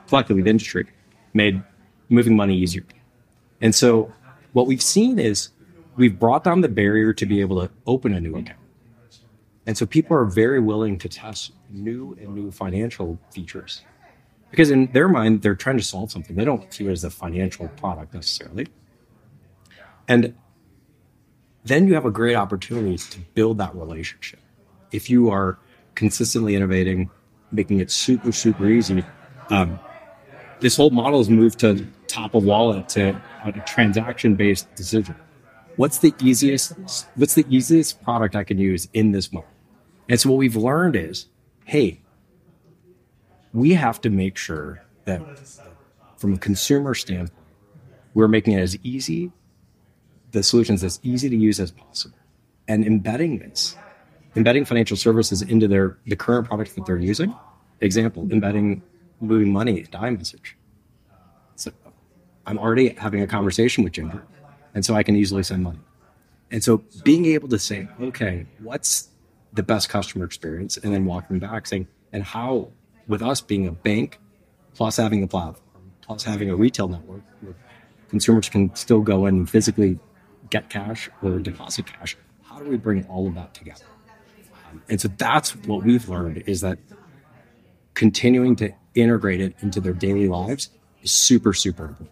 collectively, 0.07 0.43
the 0.43 0.49
industry 0.49 0.85
made 1.33 1.63
moving 2.09 2.35
money 2.35 2.57
easier. 2.57 2.83
And 3.61 3.73
so, 3.73 4.13
what 4.51 4.67
we've 4.67 4.81
seen 4.81 5.17
is 5.17 5.49
we've 5.95 6.19
brought 6.19 6.43
down 6.43 6.61
the 6.61 6.69
barrier 6.69 7.13
to 7.13 7.25
be 7.25 7.39
able 7.41 7.61
to 7.61 7.71
open 7.87 8.13
a 8.13 8.19
new 8.19 8.35
account. 8.35 8.59
And 9.65 9.77
so 9.77 9.85
people 9.85 10.15
are 10.15 10.25
very 10.25 10.59
willing 10.59 10.97
to 10.99 11.09
test 11.09 11.51
new 11.69 12.15
and 12.21 12.35
new 12.35 12.51
financial 12.51 13.19
features 13.31 13.81
because 14.51 14.69
in 14.69 14.91
their 14.91 15.07
mind, 15.07 15.41
they're 15.41 15.55
trying 15.55 15.77
to 15.77 15.83
solve 15.83 16.11
something. 16.11 16.35
They 16.35 16.45
don't 16.45 16.71
see 16.71 16.85
it 16.85 16.91
as 16.91 17.03
a 17.03 17.09
financial 17.09 17.67
product 17.69 18.13
necessarily. 18.13 18.67
And 20.07 20.35
then 21.63 21.87
you 21.87 21.95
have 21.95 22.05
a 22.05 22.11
great 22.11 22.35
opportunity 22.35 22.97
to 22.97 23.19
build 23.33 23.57
that 23.57 23.75
relationship. 23.75 24.39
If 24.91 25.09
you 25.09 25.31
are 25.31 25.57
consistently 25.95 26.55
innovating, 26.55 27.09
making 27.51 27.79
it 27.79 27.91
super, 27.91 28.31
super 28.31 28.67
easy, 28.67 29.03
um, 29.49 29.79
this 30.59 30.77
whole 30.77 30.89
model 30.89 31.19
has 31.19 31.29
moved 31.29 31.59
to 31.59 31.85
top 32.07 32.33
of 32.33 32.43
wallet 32.43 32.87
to 32.89 33.21
a 33.43 33.51
transaction 33.65 34.35
based 34.35 34.73
decision. 34.75 35.15
What's 35.75 35.99
the 35.99 36.13
easiest? 36.21 36.73
What's 37.15 37.33
the 37.33 37.45
easiest 37.49 38.01
product 38.03 38.35
I 38.35 38.43
can 38.43 38.57
use 38.57 38.87
in 38.93 39.11
this 39.11 39.33
moment? 39.33 39.51
And 40.07 40.19
so 40.19 40.29
what 40.29 40.37
we've 40.37 40.55
learned 40.55 40.95
is, 40.95 41.27
hey, 41.65 42.01
we 43.53 43.73
have 43.73 43.99
to 44.01 44.09
make 44.09 44.37
sure 44.37 44.83
that 45.05 45.21
from 46.17 46.33
a 46.33 46.37
consumer 46.37 46.93
standpoint, 46.93 47.31
we're 48.13 48.27
making 48.27 48.53
it 48.53 48.61
as 48.61 48.77
easy, 48.83 49.31
the 50.31 50.43
solutions 50.43 50.83
as 50.83 50.99
easy 51.03 51.29
to 51.29 51.35
use 51.35 51.59
as 51.59 51.71
possible. 51.71 52.17
And 52.67 52.85
embedding 52.85 53.39
this, 53.39 53.75
embedding 54.35 54.65
financial 54.65 54.97
services 54.97 55.41
into 55.41 55.67
their 55.67 55.97
the 56.05 56.15
current 56.15 56.47
products 56.47 56.73
that 56.73 56.85
they're 56.85 56.97
using. 56.97 57.33
Example, 57.81 58.27
embedding 58.31 58.81
moving 59.19 59.51
money 59.51 59.79
into 59.79 59.97
iMessage. 59.97 60.53
So 61.55 61.71
I'm 62.45 62.57
already 62.57 62.89
having 62.89 63.21
a 63.21 63.27
conversation 63.27 63.83
with 63.83 63.93
Ginger, 63.93 64.23
and 64.73 64.85
so 64.85 64.95
I 64.95 65.03
can 65.03 65.15
easily 65.15 65.43
send 65.43 65.63
money. 65.63 65.79
And 66.51 66.63
so 66.63 66.83
being 67.03 67.25
able 67.25 67.47
to 67.49 67.59
say, 67.59 67.87
okay, 67.99 68.45
what's 68.59 69.09
the 69.53 69.63
best 69.63 69.89
customer 69.89 70.25
experience, 70.25 70.77
and 70.77 70.93
then 70.93 71.05
walking 71.05 71.39
back 71.39 71.65
saying, 71.65 71.87
and 72.11 72.23
how, 72.23 72.71
with 73.07 73.21
us 73.21 73.41
being 73.41 73.67
a 73.67 73.71
bank, 73.71 74.19
plus 74.73 74.97
having 74.97 75.23
a 75.23 75.27
platform, 75.27 75.91
plus 76.01 76.23
having 76.23 76.49
a 76.49 76.55
retail 76.55 76.87
network, 76.87 77.21
consumers 78.09 78.49
can 78.49 78.73
still 78.75 79.01
go 79.01 79.25
and 79.25 79.49
physically 79.49 79.97
get 80.49 80.69
cash 80.69 81.09
or 81.23 81.39
deposit 81.39 81.85
cash. 81.85 82.15
How 82.43 82.59
do 82.59 82.69
we 82.69 82.77
bring 82.77 83.05
all 83.07 83.27
of 83.27 83.35
that 83.35 83.53
together? 83.53 83.85
Um, 84.75 84.83
and 84.89 85.01
so 85.01 85.07
that's 85.17 85.55
what 85.55 85.83
we've 85.83 86.07
learned 86.09 86.43
is 86.47 86.61
that 86.61 86.77
continuing 87.93 88.55
to 88.57 88.73
integrate 88.93 89.41
it 89.41 89.55
into 89.61 89.79
their 89.79 89.93
daily 89.93 90.27
lives 90.27 90.69
is 91.01 91.11
super, 91.11 91.53
super 91.53 91.85
important. 91.85 92.09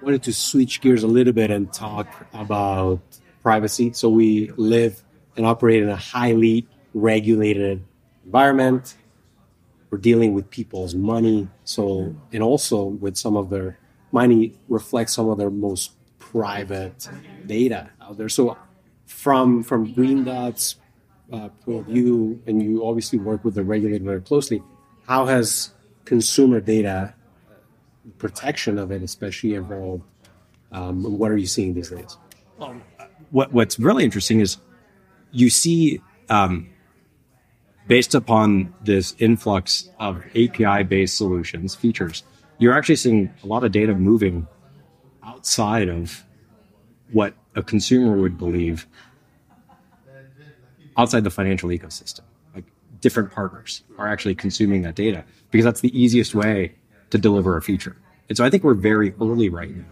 I 0.00 0.04
wanted 0.04 0.22
to 0.24 0.32
switch 0.32 0.80
gears 0.80 1.02
a 1.02 1.06
little 1.06 1.32
bit 1.32 1.50
and 1.50 1.72
talk 1.72 2.08
about 2.32 3.00
privacy. 3.42 3.92
So 3.92 4.08
we 4.08 4.50
live 4.56 5.02
and 5.36 5.46
operate 5.46 5.82
in 5.82 5.88
a 5.88 5.96
highly 5.96 6.66
regulated 6.92 7.82
environment. 8.24 8.96
We're 9.90 9.98
dealing 9.98 10.34
with 10.34 10.50
people's 10.50 10.94
money. 10.94 11.48
So, 11.64 12.14
and 12.32 12.42
also 12.42 12.84
with 12.84 13.16
some 13.16 13.36
of 13.36 13.50
their 13.50 13.78
money 14.12 14.58
reflects 14.68 15.12
some 15.12 15.28
of 15.28 15.38
their 15.38 15.50
most 15.50 15.92
private 16.18 17.08
data 17.46 17.90
out 18.00 18.16
there. 18.16 18.28
So, 18.28 18.56
from 19.06 19.62
from 19.62 19.92
Green 19.92 20.24
Dot's 20.24 20.76
uh, 21.32 21.48
of 21.66 21.86
view, 21.86 22.40
and 22.46 22.62
you 22.62 22.86
obviously 22.86 23.18
work 23.18 23.44
with 23.44 23.54
the 23.54 23.64
regulator 23.64 24.04
very 24.04 24.20
closely, 24.20 24.62
how 25.06 25.26
has 25.26 25.72
consumer 26.04 26.60
data 26.60 27.14
protection 28.18 28.78
of 28.78 28.90
it, 28.90 29.02
especially 29.02 29.54
evolved? 29.54 30.04
Um, 30.72 31.18
what 31.18 31.30
are 31.30 31.36
you 31.36 31.46
seeing 31.46 31.74
these 31.74 31.90
days? 31.90 32.16
What 33.30 33.52
What's 33.52 33.78
really 33.78 34.04
interesting 34.04 34.40
is 34.40 34.58
you 35.30 35.50
see, 35.50 36.00
um, 36.28 36.68
based 37.86 38.14
upon 38.14 38.74
this 38.82 39.14
influx 39.18 39.90
of 39.98 40.24
API 40.36 40.84
based 40.84 41.16
solutions 41.16 41.74
features, 41.74 42.22
you're 42.58 42.76
actually 42.76 42.96
seeing 42.96 43.32
a 43.42 43.46
lot 43.46 43.64
of 43.64 43.72
data 43.72 43.94
moving 43.94 44.46
outside 45.24 45.88
of 45.88 46.24
what 47.12 47.34
a 47.54 47.62
consumer 47.62 48.16
would 48.16 48.38
believe 48.38 48.86
outside 50.96 51.24
the 51.24 51.30
financial 51.30 51.68
ecosystem. 51.70 52.22
Like 52.54 52.64
different 53.00 53.32
partners 53.32 53.82
are 53.98 54.08
actually 54.08 54.34
consuming 54.34 54.82
that 54.82 54.94
data 54.94 55.24
because 55.50 55.64
that's 55.64 55.80
the 55.80 55.98
easiest 55.98 56.34
way 56.34 56.74
to 57.10 57.18
deliver 57.18 57.56
a 57.56 57.62
feature. 57.62 57.96
And 58.28 58.36
so 58.36 58.44
I 58.44 58.50
think 58.50 58.64
we're 58.64 58.74
very 58.74 59.14
early 59.20 59.48
right 59.48 59.74
now 59.74 59.84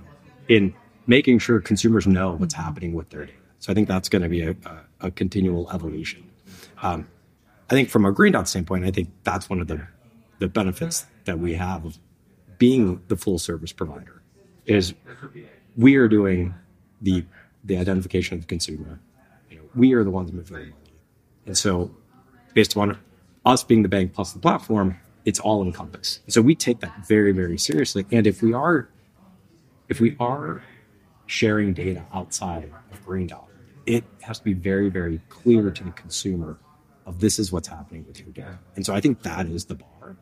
in 0.49 0.75
making 1.07 1.39
sure 1.39 1.61
consumers 1.61 2.07
know 2.07 2.33
what's 2.33 2.55
happening 2.55 2.95
with 2.95 3.11
their 3.11 3.27
data. 3.27 3.39
So 3.59 3.71
I 3.71 3.75
think 3.75 3.89
that's 3.89 4.09
going 4.09 4.23
to 4.23 4.29
be 4.29 4.43
a, 4.43 4.51
a, 4.51 5.07
a 5.07 5.11
continual 5.11 5.71
evolution. 5.71 6.29
Um, 6.83 7.07
I 7.71 7.75
think 7.75 7.91
from 7.91 8.05
a 8.05 8.13
Green 8.13 8.33
Dot 8.33 8.49
standpoint, 8.49 8.85
I 8.85 8.91
think 8.91 9.11
that's 9.25 9.49
one 9.49 9.61
of 9.61 9.69
the, 9.69 9.87
the 10.39 10.49
benefits 10.49 11.07
that 11.25 11.39
we 11.39 11.55
have 11.55 11.85
of 11.85 11.99
being 12.59 13.01
the 13.09 13.17
full 13.17 13.39
service 13.39 13.73
provider 13.73 14.23
is 14.67 14.95
we 15.77 15.97
are 15.97 16.09
doing 16.09 16.55
the 17.01 17.25
the 17.65 17.77
identification 17.77 18.35
of 18.35 18.43
the 18.43 18.47
consumer. 18.47 18.99
You 19.51 19.59
know, 19.59 19.63
we 19.75 19.93
are 19.93 20.05
the 20.05 20.11
ones 20.11 20.33
moving. 20.33 20.73
And 21.47 21.57
so 21.57 21.91
based 22.55 22.77
on 22.77 22.99
us 23.45 23.65
being 23.65 23.83
the 23.83 23.89
bank 23.89 24.15
plus 24.15 24.33
the 24.33 24.39
platform, 24.39 24.97
it's 25.25 25.41
all 25.41 25.63
encompassed. 25.63 26.21
So 26.29 26.41
we 26.41 26.55
take 26.55 26.81
that 26.81 27.07
very, 27.07 27.33
very 27.33 27.59
seriously. 27.59 28.07
And 28.11 28.27
if 28.27 28.43
we 28.43 28.53
are 28.53 28.89
if 29.89 30.01
we 30.01 30.17
are 30.19 30.63
sharing 31.27 31.75
data 31.75 32.05
outside 32.15 32.71
of 32.93 33.05
Green 33.05 33.27
Dot, 33.27 33.49
it 33.87 34.05
has 34.23 34.39
to 34.39 34.45
be 34.45 34.53
very, 34.53 34.89
very 34.89 35.21
clear 35.29 35.71
to 35.71 35.85
the 35.85 35.91
consumer 35.91 36.59
of 37.05 37.21
this 37.21 37.39
is 37.39 37.53
what's 37.53 37.69
happening 37.69 38.05
with 38.07 38.21
your 38.21 38.31
data. 38.31 38.59
And 38.77 38.87
so 38.87 38.95
I 38.95 39.01
think 39.01 39.23
that 39.23 39.47
is 39.47 39.67
the 39.67 39.75
bar. 39.75 40.17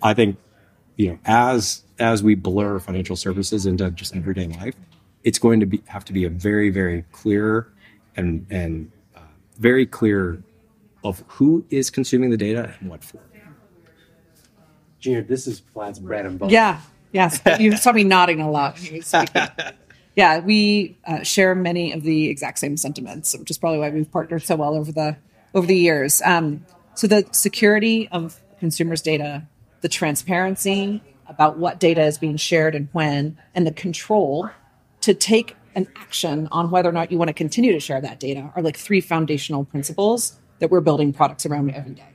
I 0.00 0.14
think, 0.14 0.38
you 0.96 1.08
know, 1.08 1.18
as 1.24 1.82
as 1.98 2.22
we 2.22 2.34
blur 2.34 2.78
financial 2.78 3.16
services 3.16 3.66
into 3.66 3.90
just 3.90 4.14
everyday 4.14 4.46
life, 4.46 4.74
it's 5.24 5.38
going 5.38 5.60
to 5.60 5.66
be 5.66 5.82
have 5.86 6.04
to 6.06 6.12
be 6.12 6.24
a 6.24 6.30
very, 6.30 6.70
very 6.70 7.04
clear 7.12 7.72
and 8.16 8.46
and 8.50 8.90
very 9.58 9.86
clear 9.86 10.42
of 11.04 11.22
who 11.28 11.64
is 11.70 11.90
consuming 11.90 12.30
the 12.30 12.36
data 12.36 12.74
and 12.80 12.90
what 12.90 13.04
for. 13.04 13.20
Ginger, 15.00 15.22
this 15.22 15.46
is 15.46 15.60
Plaid's 15.60 15.98
bread 16.00 16.26
and 16.26 16.38
butter. 16.38 16.52
Yeah. 16.52 16.80
Yes. 17.12 17.40
You 17.58 17.76
saw 17.76 17.92
me 17.92 18.04
nodding 18.04 18.40
a 18.40 18.50
lot. 18.50 18.74
when 18.74 18.84
you 18.84 18.96
were 18.96 19.02
speaking. 19.02 19.42
yeah, 20.16 20.40
we 20.40 20.98
uh, 21.06 21.22
share 21.22 21.54
many 21.54 21.92
of 21.92 22.02
the 22.02 22.28
exact 22.28 22.58
same 22.58 22.76
sentiments, 22.76 23.36
which 23.38 23.50
is 23.50 23.58
probably 23.58 23.78
why 23.78 23.90
we've 23.90 24.10
partnered 24.10 24.42
so 24.42 24.56
well 24.56 24.74
over 24.74 24.92
the 24.92 25.16
over 25.54 25.66
the 25.66 25.76
years. 25.76 26.20
Um, 26.22 26.66
so 26.94 27.06
the 27.06 27.26
security 27.32 28.08
of 28.08 28.40
consumers' 28.58 29.00
data, 29.00 29.46
the 29.80 29.88
transparency 29.88 31.02
about 31.28 31.58
what 31.58 31.78
data 31.78 32.02
is 32.02 32.18
being 32.18 32.36
shared 32.36 32.74
and 32.74 32.88
when, 32.92 33.38
and 33.54 33.66
the 33.66 33.72
control 33.72 34.50
to 35.02 35.14
take 35.14 35.56
an 35.74 35.86
action 35.96 36.48
on 36.50 36.70
whether 36.70 36.88
or 36.88 36.92
not 36.92 37.10
you 37.12 37.18
want 37.18 37.28
to 37.28 37.34
continue 37.34 37.72
to 37.72 37.80
share 37.80 38.00
that 38.00 38.20
data 38.20 38.52
are 38.54 38.62
like 38.62 38.76
three 38.76 39.00
foundational 39.00 39.64
principles 39.64 40.38
that 40.58 40.70
we're 40.70 40.80
building 40.80 41.12
products 41.12 41.46
around 41.46 41.70
every 41.70 41.94
day. 41.94 42.08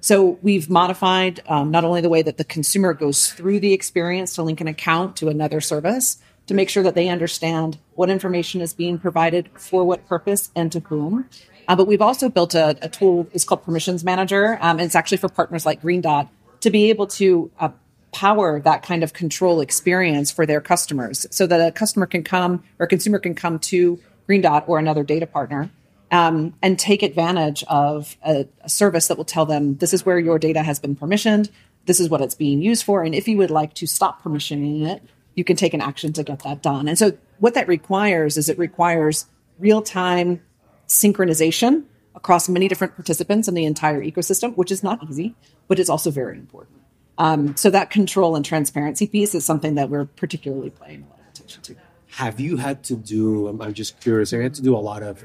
So 0.00 0.38
we've 0.42 0.70
modified 0.70 1.40
um, 1.48 1.70
not 1.70 1.84
only 1.84 2.00
the 2.00 2.08
way 2.08 2.22
that 2.22 2.36
the 2.36 2.44
consumer 2.44 2.94
goes 2.94 3.32
through 3.32 3.60
the 3.60 3.72
experience 3.72 4.34
to 4.34 4.42
link 4.42 4.60
an 4.60 4.68
account 4.68 5.16
to 5.16 5.28
another 5.28 5.60
service 5.60 6.18
to 6.46 6.54
make 6.54 6.68
sure 6.68 6.82
that 6.82 6.94
they 6.94 7.08
understand 7.08 7.78
what 7.94 8.08
information 8.08 8.60
is 8.60 8.72
being 8.72 8.98
provided 8.98 9.50
for 9.54 9.84
what 9.84 10.06
purpose 10.06 10.50
and 10.54 10.70
to 10.72 10.80
whom. 10.80 11.28
Uh, 11.66 11.74
but 11.74 11.86
we've 11.88 12.02
also 12.02 12.28
built 12.28 12.54
a, 12.54 12.76
a 12.82 12.88
tool. 12.88 13.26
It's 13.32 13.44
called 13.44 13.64
Permissions 13.64 14.04
Manager. 14.04 14.58
Um, 14.60 14.78
and 14.78 14.82
it's 14.82 14.94
actually 14.94 15.18
for 15.18 15.28
partners 15.28 15.66
like 15.66 15.80
Green 15.80 16.00
Dot 16.00 16.28
to 16.60 16.70
be 16.70 16.90
able 16.90 17.08
to 17.08 17.50
uh, 17.58 17.70
power 18.16 18.60
that 18.60 18.82
kind 18.82 19.02
of 19.02 19.12
control 19.12 19.60
experience 19.60 20.30
for 20.30 20.46
their 20.46 20.62
customers, 20.62 21.26
so 21.30 21.46
that 21.46 21.60
a 21.60 21.70
customer 21.70 22.06
can 22.06 22.24
come 22.24 22.64
or 22.78 22.84
a 22.84 22.88
consumer 22.88 23.18
can 23.18 23.34
come 23.34 23.58
to 23.58 24.00
Green 24.26 24.40
Dot 24.40 24.64
or 24.66 24.78
another 24.78 25.04
data 25.04 25.26
partner 25.26 25.68
um, 26.10 26.54
and 26.62 26.78
take 26.78 27.02
advantage 27.02 27.62
of 27.64 28.16
a, 28.24 28.48
a, 28.62 28.70
service 28.70 29.08
that 29.08 29.18
will 29.18 29.26
tell 29.26 29.44
them 29.44 29.76
this 29.76 29.92
is 29.92 30.06
where 30.06 30.18
your 30.18 30.38
data 30.38 30.62
has 30.62 30.78
been 30.78 30.96
permissioned, 30.96 31.50
this 31.84 32.00
is 32.00 32.08
what 32.08 32.22
it's 32.22 32.34
being 32.34 32.62
used 32.62 32.84
for, 32.84 33.02
and 33.02 33.14
if 33.14 33.28
you 33.28 33.36
would 33.36 33.50
like 33.50 33.74
to 33.74 33.86
stop 33.86 34.22
permissioning 34.22 34.88
it, 34.88 35.02
you 35.34 35.44
can 35.44 35.56
take 35.56 35.74
an 35.74 35.82
action 35.82 36.14
to 36.14 36.24
get 36.24 36.42
that 36.42 36.62
done. 36.62 36.88
And 36.88 36.98
so, 36.98 37.12
what 37.38 37.52
that 37.52 37.68
requires 37.68 38.38
is 38.38 38.48
it 38.48 38.58
requires 38.58 39.26
real 39.58 39.82
time 39.82 40.40
synchronization 40.88 41.84
across 42.14 42.48
many 42.48 42.66
different 42.66 42.94
participants 42.94 43.46
in 43.46 43.52
the 43.52 43.66
entire 43.66 44.02
ecosystem, 44.02 44.56
which 44.56 44.72
is 44.72 44.82
not 44.82 45.04
easy, 45.04 45.34
but 45.68 45.78
it's 45.78 45.90
also 45.90 46.10
very 46.10 46.38
important. 46.38 46.75
Um, 47.18 47.56
so 47.56 47.70
that 47.70 47.90
control 47.90 48.36
and 48.36 48.44
transparency 48.44 49.06
piece 49.06 49.34
is 49.34 49.44
something 49.44 49.74
that 49.76 49.88
we're 49.88 50.04
particularly 50.04 50.70
paying 50.70 51.02
a 51.02 51.10
lot 51.10 51.20
of 51.20 51.26
attention 51.28 51.62
to. 51.62 51.76
Have 52.12 52.40
you 52.40 52.56
had 52.56 52.82
to 52.84 52.96
do? 52.96 53.48
I'm, 53.48 53.60
I'm 53.60 53.74
just 53.74 54.00
curious. 54.00 54.30
Have 54.30 54.38
you 54.38 54.44
had 54.44 54.54
to 54.54 54.62
do 54.62 54.76
a 54.76 54.78
lot 54.78 55.02
of 55.02 55.24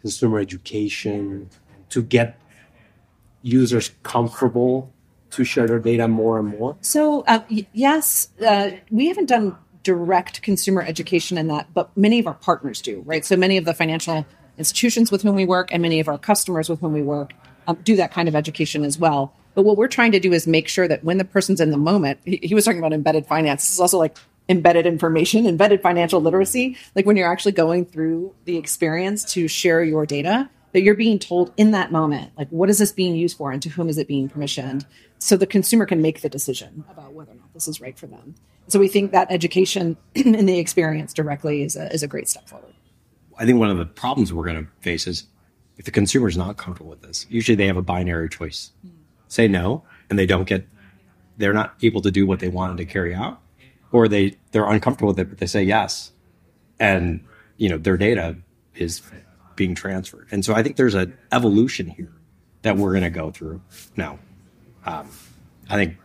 consumer 0.00 0.38
education 0.38 1.50
to 1.90 2.02
get 2.02 2.40
users 3.42 3.90
comfortable 4.02 4.92
to 5.30 5.44
share 5.44 5.66
their 5.66 5.78
data 5.78 6.08
more 6.08 6.38
and 6.38 6.48
more? 6.48 6.76
So 6.80 7.22
uh, 7.22 7.40
y- 7.50 7.66
yes, 7.72 8.28
uh, 8.44 8.70
we 8.90 9.08
haven't 9.08 9.26
done 9.26 9.56
direct 9.82 10.42
consumer 10.42 10.82
education 10.82 11.36
in 11.36 11.48
that, 11.48 11.72
but 11.74 11.94
many 11.96 12.18
of 12.18 12.26
our 12.26 12.34
partners 12.34 12.80
do. 12.80 13.02
Right. 13.04 13.24
So 13.24 13.36
many 13.36 13.56
of 13.56 13.64
the 13.64 13.74
financial 13.74 14.26
institutions 14.56 15.10
with 15.10 15.22
whom 15.22 15.34
we 15.34 15.44
work 15.44 15.68
and 15.72 15.82
many 15.82 16.00
of 16.00 16.08
our 16.08 16.18
customers 16.18 16.68
with 16.68 16.80
whom 16.80 16.92
we 16.92 17.02
work 17.02 17.32
um, 17.66 17.78
do 17.84 17.96
that 17.96 18.12
kind 18.12 18.28
of 18.28 18.34
education 18.34 18.84
as 18.84 18.98
well. 18.98 19.34
But 19.54 19.62
what 19.64 19.76
we're 19.76 19.88
trying 19.88 20.12
to 20.12 20.20
do 20.20 20.32
is 20.32 20.46
make 20.46 20.68
sure 20.68 20.88
that 20.88 21.04
when 21.04 21.18
the 21.18 21.24
person's 21.24 21.60
in 21.60 21.70
the 21.70 21.76
moment, 21.76 22.20
he, 22.24 22.38
he 22.42 22.54
was 22.54 22.64
talking 22.64 22.78
about 22.78 22.92
embedded 22.92 23.26
finance. 23.26 23.62
This 23.62 23.72
is 23.72 23.80
also 23.80 23.98
like 23.98 24.16
embedded 24.48 24.86
information, 24.86 25.46
embedded 25.48 25.82
financial 25.82 26.20
literacy. 26.20 26.76
Like 26.94 27.06
when 27.06 27.16
you're 27.16 27.30
actually 27.30 27.52
going 27.52 27.86
through 27.86 28.34
the 28.44 28.56
experience 28.56 29.24
to 29.34 29.48
share 29.48 29.82
your 29.82 30.06
data, 30.06 30.50
that 30.72 30.82
you're 30.82 30.96
being 30.96 31.20
told 31.20 31.52
in 31.56 31.70
that 31.70 31.92
moment, 31.92 32.32
like 32.36 32.48
what 32.48 32.68
is 32.68 32.78
this 32.78 32.90
being 32.90 33.14
used 33.14 33.36
for 33.36 33.52
and 33.52 33.62
to 33.62 33.68
whom 33.68 33.88
is 33.88 33.96
it 33.96 34.08
being 34.08 34.28
permissioned? 34.28 34.84
So 35.20 35.36
the 35.36 35.46
consumer 35.46 35.86
can 35.86 36.02
make 36.02 36.20
the 36.20 36.28
decision 36.28 36.84
about 36.90 37.12
whether 37.12 37.30
or 37.30 37.36
not 37.36 37.54
this 37.54 37.68
is 37.68 37.80
right 37.80 37.96
for 37.96 38.08
them. 38.08 38.34
So 38.66 38.80
we 38.80 38.88
think 38.88 39.12
that 39.12 39.30
education 39.30 39.96
in 40.14 40.46
the 40.46 40.58
experience 40.58 41.14
directly 41.14 41.62
is 41.62 41.76
a, 41.76 41.92
is 41.92 42.02
a 42.02 42.08
great 42.08 42.28
step 42.28 42.48
forward. 42.48 42.74
I 43.38 43.46
think 43.46 43.58
one 43.60 43.70
of 43.70 43.78
the 43.78 43.86
problems 43.86 44.32
we're 44.32 44.44
going 44.44 44.64
to 44.64 44.70
face 44.80 45.06
is 45.06 45.26
if 45.76 45.84
the 45.84 45.90
consumer 45.92 46.28
is 46.28 46.36
not 46.36 46.56
comfortable 46.56 46.90
with 46.90 47.02
this, 47.02 47.26
usually 47.28 47.54
they 47.54 47.66
have 47.66 47.76
a 47.76 47.82
binary 47.82 48.28
choice. 48.28 48.72
Mm. 48.84 48.90
Say 49.34 49.48
no, 49.48 49.82
and 50.08 50.16
they 50.16 50.26
don't 50.26 50.46
get, 50.46 50.64
they're 51.38 51.52
not 51.52 51.74
able 51.82 52.00
to 52.02 52.12
do 52.12 52.24
what 52.24 52.38
they 52.38 52.46
wanted 52.46 52.76
to 52.76 52.84
carry 52.84 53.12
out, 53.12 53.40
or 53.90 54.06
they 54.06 54.36
they're 54.52 54.70
uncomfortable 54.70 55.08
with 55.08 55.18
it, 55.18 55.28
but 55.28 55.38
they 55.38 55.46
say 55.46 55.64
yes, 55.64 56.12
and 56.78 57.18
you 57.56 57.68
know 57.68 57.76
their 57.76 57.96
data 57.96 58.36
is 58.76 59.02
being 59.56 59.74
transferred. 59.74 60.28
And 60.30 60.44
so 60.44 60.54
I 60.54 60.62
think 60.62 60.76
there's 60.76 60.94
an 60.94 61.18
evolution 61.32 61.88
here 61.88 62.12
that 62.62 62.76
we're 62.76 62.92
going 62.92 63.02
to 63.02 63.10
go 63.10 63.32
through 63.32 63.60
now. 63.96 64.20
Um, 64.86 65.10
I 65.68 65.74
think 65.74 65.96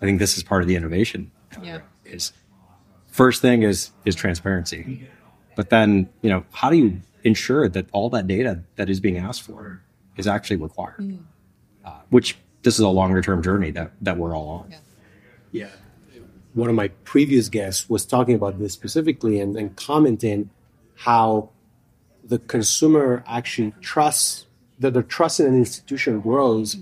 I 0.00 0.04
think 0.04 0.20
this 0.20 0.36
is 0.36 0.44
part 0.44 0.62
of 0.62 0.68
the 0.68 0.76
innovation. 0.76 1.32
Yeah. 1.60 1.80
Is 2.04 2.32
first 3.08 3.42
thing 3.42 3.64
is 3.64 3.90
is 4.04 4.14
transparency, 4.14 5.08
but 5.56 5.70
then 5.70 6.08
you 6.22 6.30
know 6.30 6.44
how 6.52 6.70
do 6.70 6.76
you 6.76 7.00
ensure 7.24 7.68
that 7.68 7.86
all 7.90 8.10
that 8.10 8.28
data 8.28 8.62
that 8.76 8.88
is 8.88 9.00
being 9.00 9.18
asked 9.18 9.42
for 9.42 9.82
is 10.16 10.28
actually 10.28 10.58
required? 10.58 11.18
Uh, 11.84 11.98
which 12.10 12.36
this 12.62 12.74
is 12.74 12.80
a 12.80 12.88
longer 12.88 13.22
term 13.22 13.42
journey 13.42 13.70
that 13.72 13.92
that 14.02 14.16
we're 14.16 14.36
all 14.36 14.48
on. 14.48 14.70
Yeah. 14.70 14.78
Yeah. 15.52 15.68
One 16.54 16.68
of 16.68 16.74
my 16.74 16.88
previous 17.04 17.48
guests 17.48 17.88
was 17.88 18.04
talking 18.04 18.34
about 18.34 18.58
this 18.58 18.72
specifically 18.72 19.40
and, 19.40 19.56
and 19.56 19.74
commenting 19.76 20.50
how 20.96 21.50
the 22.24 22.38
consumer 22.38 23.24
actually 23.26 23.72
trusts 23.80 24.46
that 24.78 24.94
the 24.94 25.02
trust 25.02 25.40
in 25.40 25.46
an 25.46 25.56
institution 25.56 26.20
grows 26.20 26.76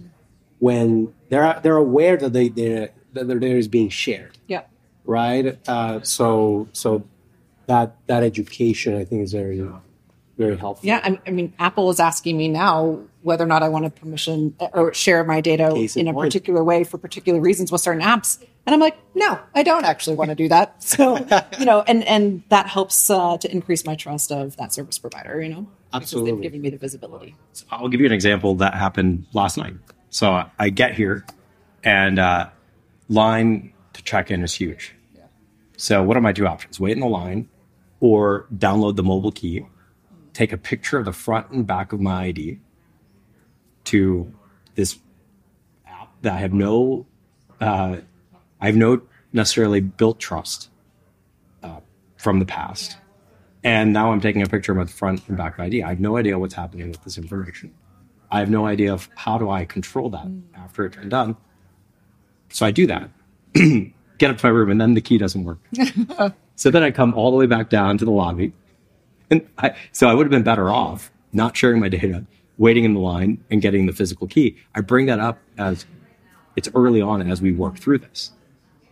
when 0.59 1.13
they're 1.29 1.61
they're 1.63 1.77
aware 1.77 2.17
that 2.17 2.33
they 2.33 2.49
that 2.49 2.93
their 3.13 3.39
data 3.39 3.57
is 3.57 3.69
being 3.69 3.89
shared, 3.89 4.37
Yeah. 4.47 4.63
right? 5.05 5.59
Uh, 5.69 6.01
so 6.03 6.69
so 6.73 7.05
that 7.67 7.97
that 8.07 8.23
education 8.23 8.97
I 8.97 9.05
think 9.05 9.23
is 9.23 9.33
very 9.33 9.61
very 10.39 10.57
helpful. 10.57 10.87
Yeah, 10.87 11.01
I, 11.03 11.21
I 11.27 11.31
mean, 11.31 11.53
Apple 11.59 11.91
is 11.91 11.99
asking 11.99 12.39
me 12.39 12.47
now 12.47 13.01
whether 13.23 13.43
or 13.43 13.49
not 13.49 13.65
I 13.65 13.69
want 13.69 13.85
to 13.87 13.91
permission 13.91 14.55
or 14.73 14.95
share 14.95 15.25
my 15.25 15.41
data 15.41 15.73
Case 15.75 15.97
in 15.97 16.07
in 16.07 16.15
a 16.15 16.19
particular 16.19 16.63
way 16.63 16.85
for 16.85 16.97
particular 16.97 17.41
reasons 17.41 17.73
with 17.73 17.81
certain 17.81 18.03
apps, 18.03 18.41
and 18.65 18.73
I'm 18.73 18.79
like, 18.81 18.97
no, 19.17 19.41
I 19.57 19.65
don't 19.65 19.85
actually 19.85 20.15
want 20.15 20.31
to 20.31 20.37
do 20.37 20.49
that. 20.49 20.77
So, 20.89 21.19
you 21.59 21.67
know, 21.67 21.83
and 21.83 22.05
and 22.05 22.45
that 22.51 22.69
helps 22.69 23.11
uh, 23.11 23.37
to 23.39 23.51
increase 23.51 23.85
my 23.85 23.97
trust 23.97 24.31
of 24.31 24.57
that 24.59 24.73
service 24.73 24.99
provider. 24.99 25.43
You 25.43 25.49
know, 25.49 25.67
because 25.91 26.03
Absolutely. 26.03 26.31
they've 26.31 26.43
given 26.43 26.63
me 26.63 26.71
the 26.71 26.79
visibility. 26.79 27.35
So 27.53 27.67
I'll 27.71 27.89
give 27.89 28.01
you 28.01 28.07
an 28.07 28.13
example 28.13 28.55
that 28.57 28.75
happened 28.75 29.27
last 29.33 29.57
night. 29.57 29.75
So 30.11 30.45
I 30.59 30.71
get 30.71 30.95
here, 30.95 31.27
and 31.83 32.21
uh, 32.21 32.49
line 33.09 33.73
to 33.95 34.03
check 34.05 34.31
in 34.31 34.45
is 34.45 34.55
huge. 34.55 34.95
Yeah. 35.17 35.25
So 35.77 36.05
what 36.05 36.17
are 36.17 36.21
my 36.21 36.33
two 36.33 36.47
options? 36.47 36.79
Wait 36.79 36.93
in 36.93 37.01
the 37.01 37.07
line, 37.07 37.49
or 37.99 38.47
download 38.57 38.95
the 38.95 39.03
mobile 39.03 39.33
key, 39.33 39.67
take 40.39 40.53
a 40.53 40.57
picture 40.57 40.99
of 40.99 41.05
the 41.05 41.13
front 41.13 41.51
and 41.51 41.67
back 41.67 41.93
of 41.93 42.01
my 42.01 42.27
ID 42.27 42.61
to 43.83 44.33
this 44.77 45.01
app 45.85 46.11
that 46.23 46.33
I 46.33 46.37
have 46.39 46.53
no, 46.53 47.07
uh, 47.61 47.97
I 48.61 48.67
have 48.67 48.77
no 48.77 49.03
necessarily 49.33 49.81
built 49.81 50.21
trust 50.21 50.71
uh, 51.65 51.81
from 52.17 52.39
the 52.39 52.45
past. 52.45 52.97
And 53.65 53.93
now 53.93 54.13
I'm 54.13 54.21
taking 54.21 54.43
a 54.43 54.47
picture 54.47 54.71
of 54.71 54.79
my 54.79 54.85
front 54.85 55.27
and 55.27 55.37
back 55.37 55.59
ID. 55.59 55.83
I 55.83 55.89
have 55.89 55.99
no 55.99 56.17
idea 56.17 56.39
what's 56.39 56.55
happening 56.55 56.89
with 56.89 57.03
this 57.03 57.19
information. 57.19 57.75
I 58.31 58.39
have 58.39 58.49
no 58.49 58.65
idea 58.65 58.93
of 58.93 59.09
how 59.17 59.39
do 59.39 59.51
I 59.51 59.65
control 59.65 60.09
that 60.11 60.29
after 60.55 60.87
it's 60.87 60.97
been 60.97 61.09
done. 61.09 61.37
So 62.51 62.65
I 62.65 62.71
do 62.71 62.87
that, 62.87 63.11
get 64.19 64.31
up 64.31 64.39
to 64.39 64.47
my 64.47 64.51
room, 64.51 64.71
and 64.71 64.81
then 64.81 64.95
the 64.95 65.01
key 65.01 65.19
doesn't 65.19 65.43
work. 65.43 65.59
so 66.55 66.71
then 66.71 66.85
I 66.85 66.93
come 66.93 67.13
all 67.15 67.33
the 67.33 67.37
way 67.37 67.47
back 67.47 67.71
down 67.71 67.99
to 67.99 68.05
the 68.05 68.13
lobby. 68.13 68.53
And 69.31 69.47
I, 69.59 69.75
so 69.93 70.09
I 70.09 70.15
would 70.15 70.25
have 70.25 70.31
been 70.31 70.43
better 70.43 70.71
off 70.71 71.11
not 71.33 71.57
sharing 71.57 71.81
my 71.81 71.89
data, 71.89 72.25
waiting 72.57 72.85
in 72.85 72.95
the 72.95 73.01
line, 73.01 73.45
and 73.51 73.61
getting 73.61 73.87
the 73.87 73.93
physical 73.93 74.27
key. 74.27 74.57
I 74.75 74.81
bring 74.81 75.07
that 75.07 75.21
up 75.21 75.39
as 75.57 75.87
it's 76.57 76.69
early 76.75 77.01
on 77.01 77.31
as 77.31 77.41
we 77.41 77.53
work 77.53 77.79
through 77.79 77.99
this. 77.99 78.33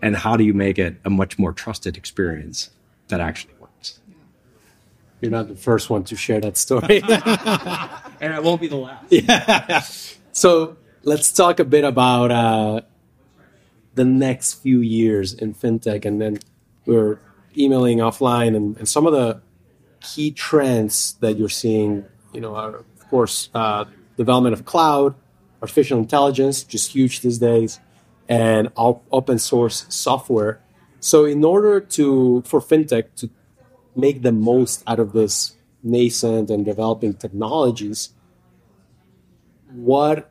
And 0.02 0.16
how 0.16 0.36
do 0.36 0.44
you 0.44 0.54
make 0.54 0.78
it 0.78 0.96
a 1.04 1.10
much 1.10 1.38
more 1.38 1.52
trusted 1.52 1.96
experience 1.96 2.70
that 3.08 3.20
actually 3.20 3.54
works? 3.58 4.00
You're 5.20 5.30
not 5.30 5.48
the 5.48 5.56
first 5.56 5.88
one 5.88 6.04
to 6.04 6.16
share 6.16 6.40
that 6.40 6.56
story. 6.56 7.02
And 8.18 8.32
I 8.32 8.40
won't 8.40 8.62
be 8.62 8.66
the 8.66 8.76
last. 8.76 9.12
Yeah. 9.12 9.80
so 10.32 10.78
let's 11.02 11.30
talk 11.32 11.60
a 11.60 11.64
bit 11.64 11.84
about 11.84 12.30
uh, 12.30 12.80
the 13.94 14.06
next 14.06 14.54
few 14.54 14.80
years 14.80 15.34
in 15.34 15.52
fintech, 15.52 16.06
and 16.06 16.18
then 16.18 16.38
we're 16.86 17.18
emailing 17.54 17.98
offline, 17.98 18.56
and, 18.56 18.74
and 18.78 18.88
some 18.88 19.06
of 19.06 19.12
the 19.12 19.42
key 20.00 20.30
trends 20.30 21.14
that 21.20 21.38
you're 21.38 21.48
seeing. 21.48 22.04
You 22.32 22.40
know, 22.40 22.54
are, 22.54 22.76
of 22.76 23.10
course, 23.10 23.50
uh, 23.54 23.84
development 24.16 24.54
of 24.54 24.64
cloud, 24.64 25.14
artificial 25.62 25.98
intelligence, 25.98 26.62
just 26.64 26.92
huge 26.92 27.20
these 27.20 27.38
days, 27.38 27.80
and 28.28 28.70
op- 28.76 29.04
open 29.10 29.38
source 29.38 29.86
software. 29.88 30.60
So, 31.00 31.24
in 31.24 31.44
order 31.44 31.80
to 31.80 32.42
for 32.46 32.60
fintech 32.60 33.14
to 33.16 33.30
make 33.94 34.22
the 34.22 34.32
most 34.32 34.82
out 34.86 34.98
of 34.98 35.12
this 35.12 35.54
nascent 35.82 36.50
and 36.50 36.64
developing 36.64 37.14
technologies, 37.14 38.12
what 39.72 40.30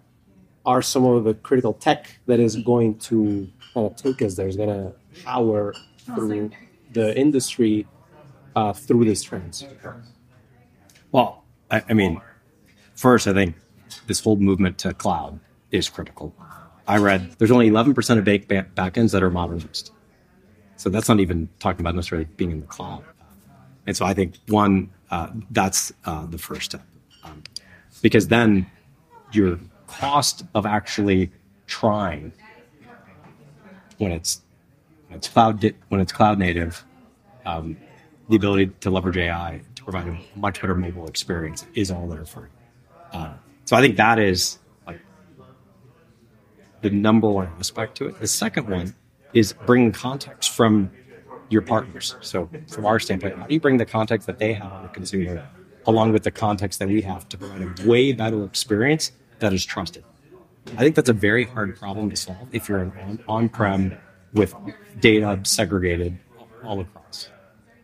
are 0.66 0.82
some 0.82 1.06
of 1.06 1.24
the 1.24 1.34
critical 1.34 1.74
tech 1.74 2.20
that 2.26 2.40
is 2.40 2.56
going 2.58 2.98
to 2.98 3.50
kind 3.74 3.86
of 3.88 3.96
take 3.96 4.22
us 4.22 4.36
there, 4.36 4.48
is 4.48 4.58
going 4.58 4.70
to 4.70 4.94
power 5.24 5.74
through 6.00 6.50
the 6.94 7.18
industry 7.18 7.86
uh, 8.56 8.74
through 8.74 9.06
these 9.06 9.22
trends? 9.22 9.66
Well, 11.12 11.44
I, 11.72 11.84
I 11.90 11.94
mean, 11.94 12.22
first, 12.96 13.28
I 13.28 13.34
think 13.34 13.56
this 14.08 14.20
whole 14.20 14.38
movement 14.38 14.78
to 14.80 14.94
cloud 14.94 15.40
is 15.72 15.90
critical. 15.90 16.36
I 16.88 16.98
read 16.98 17.32
there's 17.38 17.52
only 17.52 17.70
11% 17.70 18.18
of 18.18 18.24
bank 18.24 18.48
ba- 18.48 18.68
backends 18.76 19.12
that 19.12 19.24
are 19.24 19.32
modernized. 19.32 19.92
So 20.78 20.90
that's 20.90 21.10
not 21.10 21.20
even 21.20 21.50
talking 21.60 21.82
about 21.82 21.96
necessarily 21.96 22.28
being 22.38 22.52
in 22.52 22.60
the 22.60 22.68
cloud. 22.68 23.04
And 23.88 23.96
so 23.96 24.06
I 24.06 24.14
think 24.14 24.36
one, 24.48 24.90
uh, 25.10 25.30
that's 25.52 25.94
uh, 26.06 26.26
the 26.26 26.38
first 26.38 26.66
step. 26.66 26.86
Um, 27.24 27.44
because 28.02 28.28
then 28.28 28.70
your 29.32 29.60
cost 29.88 30.44
of 30.54 30.66
actually 30.66 31.32
trying 31.68 32.34
when 33.98 34.12
it's 34.12 34.42
when 35.08 35.18
it's 35.18 35.28
cloud 35.28 35.74
when 35.90 36.02
it's 36.02 36.12
cloud 36.12 36.38
native, 36.40 36.84
um, 37.46 37.78
the 38.30 38.36
ability 38.36 38.68
to 38.82 38.90
leverage 38.90 39.18
AI 39.18 39.62
to 39.76 39.84
provide 39.84 40.08
a 40.08 40.20
much 40.36 40.62
better 40.62 40.76
mobile 40.76 41.08
experience 41.08 41.66
is 41.74 41.92
all 41.92 42.08
there 42.08 42.26
for. 42.26 42.50
Uh, 43.12 43.34
so 43.66 43.76
I 43.76 43.82
think 43.82 43.98
that 43.98 44.20
is 44.20 44.60
like 44.88 45.00
the 46.82 46.90
number 46.90 47.30
one 47.30 47.50
aspect 47.60 47.96
to 47.98 48.08
it. 48.08 48.20
The 48.20 48.28
second 48.28 48.70
one 48.70 48.96
is 49.34 49.54
bringing 49.66 49.92
context 49.92 50.52
from 50.52 50.92
your 51.50 51.62
partners. 51.62 52.16
So 52.22 52.50
from 52.68 52.86
our 52.86 53.00
standpoint, 53.00 53.38
how 53.38 53.46
do 53.46 53.54
you 53.54 53.60
bring 53.60 53.78
the 53.78 53.86
context 53.86 54.28
that 54.28 54.40
they 54.40 54.54
have 54.54 54.72
on 54.72 54.84
the 54.84 54.90
consumer 54.90 55.48
along 55.86 56.14
with 56.14 56.24
the 56.24 56.32
context 56.32 56.80
that 56.80 56.88
we 56.88 57.02
have 57.02 57.30
to 57.30 57.38
provide 57.38 57.62
a 57.62 57.88
way 57.88 58.12
better 58.12 58.44
experience 58.44 59.12
that 59.40 59.54
is 59.54 59.64
trusted? 59.64 60.04
I 60.74 60.78
think 60.78 60.96
that's 60.96 61.10
a 61.10 61.14
very 61.14 61.46
hard 61.46 61.78
problem 61.78 62.10
to 62.10 62.16
solve 62.16 62.48
if 62.52 62.68
you're 62.68 62.80
on, 62.80 63.24
on-prem 63.28 63.96
with 64.34 64.56
data 65.00 65.40
segregated 65.44 66.18
all 66.64 66.80
across. 66.80 67.30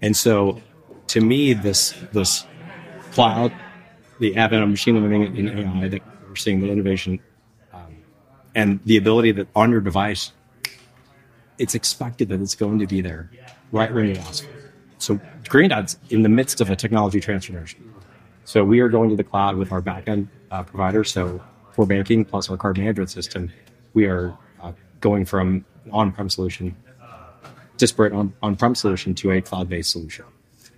And 0.02 0.16
so, 0.16 0.62
to 1.08 1.22
me, 1.22 1.54
this 1.54 1.94
this 2.12 2.46
cloud, 3.12 3.54
the 4.20 4.36
advent 4.38 4.64
of 4.64 4.70
machine 4.70 5.00
learning 5.00 5.38
and 5.38 5.60
AI 5.60 5.88
that 5.90 6.02
we're 6.28 6.36
seeing 6.36 6.62
the 6.62 6.72
innovation, 6.72 7.20
um, 7.74 7.98
and 8.56 8.80
the 8.86 8.98
ability 8.98 9.32
that 9.34 9.48
on 9.56 9.72
your 9.72 9.82
device, 9.82 10.32
it's 11.58 11.76
expected 11.76 12.30
that 12.30 12.42
it's 12.42 12.56
going 12.56 12.80
to 12.80 12.88
be 12.88 13.02
there 13.02 13.30
right 13.72 13.94
when 13.94 14.08
you 14.08 14.16
ask. 14.16 14.48
So 14.98 15.20
Green 15.48 15.70
Dot's 15.70 15.98
in 16.10 16.22
the 16.22 16.30
midst 16.30 16.62
of 16.62 16.70
a 16.70 16.76
technology 16.76 17.20
transformation. 17.20 17.94
So 18.46 18.64
we 18.64 18.80
are 18.80 18.90
going 18.90 19.10
to 19.10 19.16
the 19.16 19.24
cloud 19.24 19.56
with 19.56 19.72
our 19.72 19.82
backend 19.82 20.28
uh, 20.52 20.64
provider. 20.64 21.04
So 21.04 21.42
for 21.74 21.86
banking 21.86 22.26
plus 22.26 22.50
our 22.50 22.58
card 22.58 22.78
management 22.78 23.10
system, 23.10 23.52
we 23.94 24.06
are 24.06 24.38
uh, 24.62 24.74
going 25.00 25.26
from 25.26 25.66
on-prem 25.92 26.30
solution, 26.30 26.76
disparate 27.82 28.14
on, 28.14 28.34
on-prem 28.42 28.76
solution 28.76 29.14
to 29.16 29.32
a 29.32 29.42
cloud-based 29.42 29.90
solution. 29.90 30.26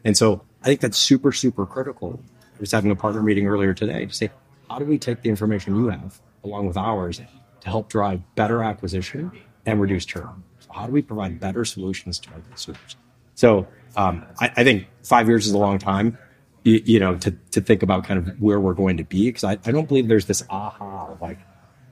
And 0.03 0.17
so 0.17 0.41
I 0.61 0.65
think 0.65 0.79
that's 0.79 0.97
super, 0.97 1.31
super 1.31 1.65
critical. 1.65 2.19
I 2.55 2.59
was 2.59 2.71
having 2.71 2.91
a 2.91 2.95
partner 2.95 3.21
meeting 3.21 3.45
earlier 3.45 3.73
today 3.73 4.05
to 4.05 4.13
say, 4.13 4.29
how 4.69 4.79
do 4.79 4.85
we 4.85 4.97
take 4.97 5.21
the 5.21 5.29
information 5.29 5.75
you 5.75 5.87
have 5.89 6.19
along 6.43 6.65
with 6.67 6.77
ours 6.77 7.21
to 7.61 7.67
help 7.69 7.89
drive 7.89 8.21
better 8.35 8.63
acquisition 8.63 9.31
and 9.65 9.81
reduce 9.81 10.05
churn? 10.05 10.43
So 10.59 10.69
how 10.73 10.85
do 10.87 10.93
we 10.93 11.01
provide 11.01 11.39
better 11.39 11.65
solutions 11.65 12.19
to 12.19 12.31
our 12.31 12.39
consumers? 12.39 12.95
So 13.35 13.67
um, 13.97 14.25
I, 14.39 14.51
I 14.57 14.63
think 14.63 14.87
five 15.03 15.27
years 15.27 15.45
is 15.45 15.53
a 15.53 15.57
long 15.57 15.77
time, 15.77 16.17
you, 16.63 16.81
you 16.85 16.99
know, 16.99 17.17
to, 17.17 17.31
to 17.51 17.59
think 17.59 17.83
about 17.83 18.05
kind 18.05 18.17
of 18.19 18.39
where 18.39 18.59
we're 18.59 18.73
going 18.73 18.97
to 18.97 19.03
be. 19.03 19.27
Because 19.27 19.43
I, 19.43 19.53
I 19.65 19.71
don't 19.71 19.87
believe 19.87 20.07
there's 20.07 20.27
this 20.27 20.43
aha, 20.49 21.17
like 21.19 21.39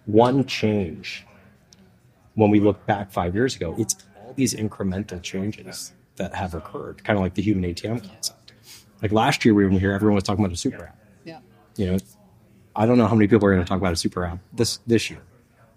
one 0.06 0.46
change 0.46 1.26
when 2.36 2.50
we 2.50 2.62
look 2.62 2.86
back 2.86 3.12
five 3.12 3.36
years 3.36 3.58
ago. 3.58 3.76
It's 3.78 3.96
these 4.42 4.56
incremental 4.56 5.22
changes 5.22 5.94
that 6.16 6.34
have 6.34 6.56
occurred, 6.56 7.04
kind 7.04 7.16
of 7.16 7.22
like 7.22 7.36
the 7.36 7.44
human 7.44 7.64
ATM 7.64 8.02
concept. 8.02 8.54
Like 9.00 9.12
last 9.12 9.46
year, 9.46 9.54
we 9.54 9.66
were 9.66 9.70
here, 9.72 9.92
everyone 9.92 10.16
was 10.16 10.24
talking 10.24 10.44
about 10.44 10.52
a 10.52 10.58
super 10.58 10.86
app. 10.86 10.98
Yeah. 11.24 11.40
You 11.76 11.92
know, 11.92 11.98
I 12.76 12.88
don't 12.88 12.98
know 12.98 13.06
how 13.06 13.14
many 13.14 13.28
people 13.28 13.48
are 13.48 13.54
going 13.54 13.64
to 13.64 13.70
talk 13.70 13.78
about 13.78 13.94
a 13.94 13.96
super 13.96 14.26
app 14.26 14.40
this 14.52 14.80
this 14.88 15.12
year. 15.12 15.22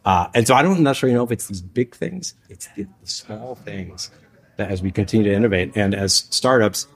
Uh, 0.03 0.29
and 0.35 0.47
so 0.47 0.55
I 0.55 0.63
don't 0.63 0.83
necessarily 0.83 1.15
know 1.15 1.25
if 1.25 1.31
it's 1.31 1.47
these 1.47 1.61
big 1.61 1.95
things, 1.95 2.35
it's 2.49 2.69
the, 2.75 2.85
the 3.03 3.07
small 3.07 3.55
things 3.55 4.11
that 4.57 4.71
as 4.71 4.81
we 4.81 4.91
continue 4.91 5.29
to 5.31 5.35
innovate 5.35 5.77
and 5.77 5.95
as 5.95 6.15
startups 6.31 6.87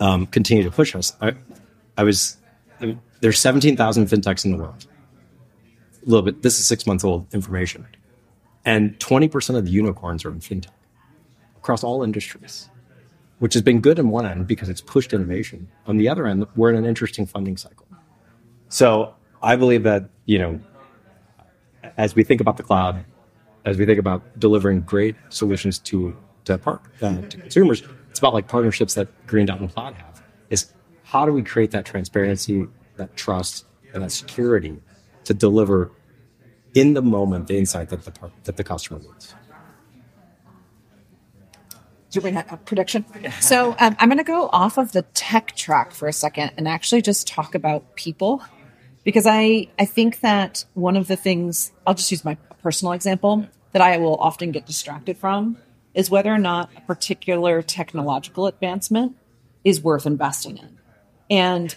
um, 0.00 0.26
continue 0.26 0.64
to 0.64 0.70
push 0.70 0.94
us. 0.94 1.14
I, 1.20 1.34
I 1.98 2.04
was 2.04 2.38
there's 3.20 3.38
17,000 3.38 4.06
fintechs 4.06 4.46
in 4.46 4.52
the 4.52 4.56
world. 4.56 4.86
A 6.06 6.08
little 6.08 6.24
bit. 6.24 6.40
This 6.40 6.58
is 6.58 6.64
six 6.64 6.86
months 6.86 7.04
old 7.04 7.26
information. 7.34 7.86
And 8.64 8.98
20% 8.98 9.56
of 9.56 9.64
the 9.64 9.70
unicorns 9.70 10.24
are 10.24 10.30
in 10.30 10.40
fintech 10.40 10.68
across 11.56 11.82
all 11.82 12.02
industries, 12.02 12.68
which 13.38 13.54
has 13.54 13.62
been 13.62 13.80
good 13.80 13.98
on 13.98 14.10
one 14.10 14.26
end 14.26 14.46
because 14.46 14.68
it's 14.68 14.80
pushed 14.80 15.12
innovation. 15.12 15.68
On 15.86 15.96
the 15.96 16.08
other 16.08 16.26
end, 16.26 16.46
we're 16.56 16.70
in 16.70 16.76
an 16.76 16.84
interesting 16.84 17.26
funding 17.26 17.56
cycle. 17.56 17.86
So 18.68 19.14
I 19.42 19.56
believe 19.56 19.82
that, 19.84 20.10
you 20.26 20.38
know, 20.38 20.60
as 21.96 22.14
we 22.14 22.22
think 22.22 22.40
about 22.40 22.56
the 22.56 22.62
cloud, 22.62 23.04
as 23.64 23.76
we 23.76 23.86
think 23.86 23.98
about 23.98 24.38
delivering 24.38 24.80
great 24.82 25.16
solutions 25.28 25.78
to 25.78 26.16
to, 26.46 26.56
part, 26.56 26.80
uh, 27.02 27.20
to 27.20 27.36
consumers, 27.36 27.82
it's 28.08 28.18
about 28.18 28.32
like 28.32 28.48
partnerships 28.48 28.94
that 28.94 29.08
Green 29.26 29.46
Dot 29.46 29.60
and 29.60 29.68
Plaid 29.68 29.94
have. 29.94 30.22
Is 30.48 30.72
how 31.04 31.26
do 31.26 31.32
we 31.32 31.42
create 31.42 31.70
that 31.72 31.84
transparency, 31.84 32.66
that 32.96 33.14
trust, 33.16 33.66
and 33.92 34.02
that 34.02 34.10
security 34.10 34.80
to 35.24 35.34
deliver 35.34 35.92
in 36.74 36.94
the 36.94 37.02
moment 37.02 37.46
the 37.48 37.58
insight 37.58 37.88
that 37.88 38.04
the 38.04 38.12
that 38.44 38.56
the 38.56 38.64
customer 38.64 39.00
needs. 39.00 39.34
Do 42.10 42.20
you 42.20 42.36
a 42.36 42.56
prediction? 42.56 43.04
So 43.40 43.76
um, 43.78 43.94
I'm 44.00 44.08
going 44.08 44.18
to 44.18 44.24
go 44.24 44.48
off 44.52 44.78
of 44.78 44.90
the 44.90 45.02
tech 45.14 45.54
track 45.54 45.92
for 45.92 46.08
a 46.08 46.12
second 46.12 46.50
and 46.56 46.66
actually 46.66 47.02
just 47.02 47.28
talk 47.28 47.54
about 47.54 47.94
people, 47.94 48.42
because 49.04 49.26
I 49.26 49.68
I 49.78 49.84
think 49.84 50.20
that 50.20 50.64
one 50.74 50.96
of 50.96 51.06
the 51.06 51.16
things 51.16 51.70
I'll 51.86 51.94
just 51.94 52.10
use 52.10 52.24
my 52.24 52.36
personal 52.62 52.94
example 52.94 53.46
that 53.72 53.80
I 53.80 53.98
will 53.98 54.16
often 54.16 54.50
get 54.50 54.66
distracted 54.66 55.18
from 55.18 55.56
is 55.94 56.10
whether 56.10 56.34
or 56.34 56.38
not 56.38 56.70
a 56.76 56.80
particular 56.80 57.62
technological 57.62 58.48
advancement 58.48 59.16
is 59.62 59.80
worth 59.80 60.04
investing 60.04 60.58
in, 60.58 60.78
and 61.30 61.76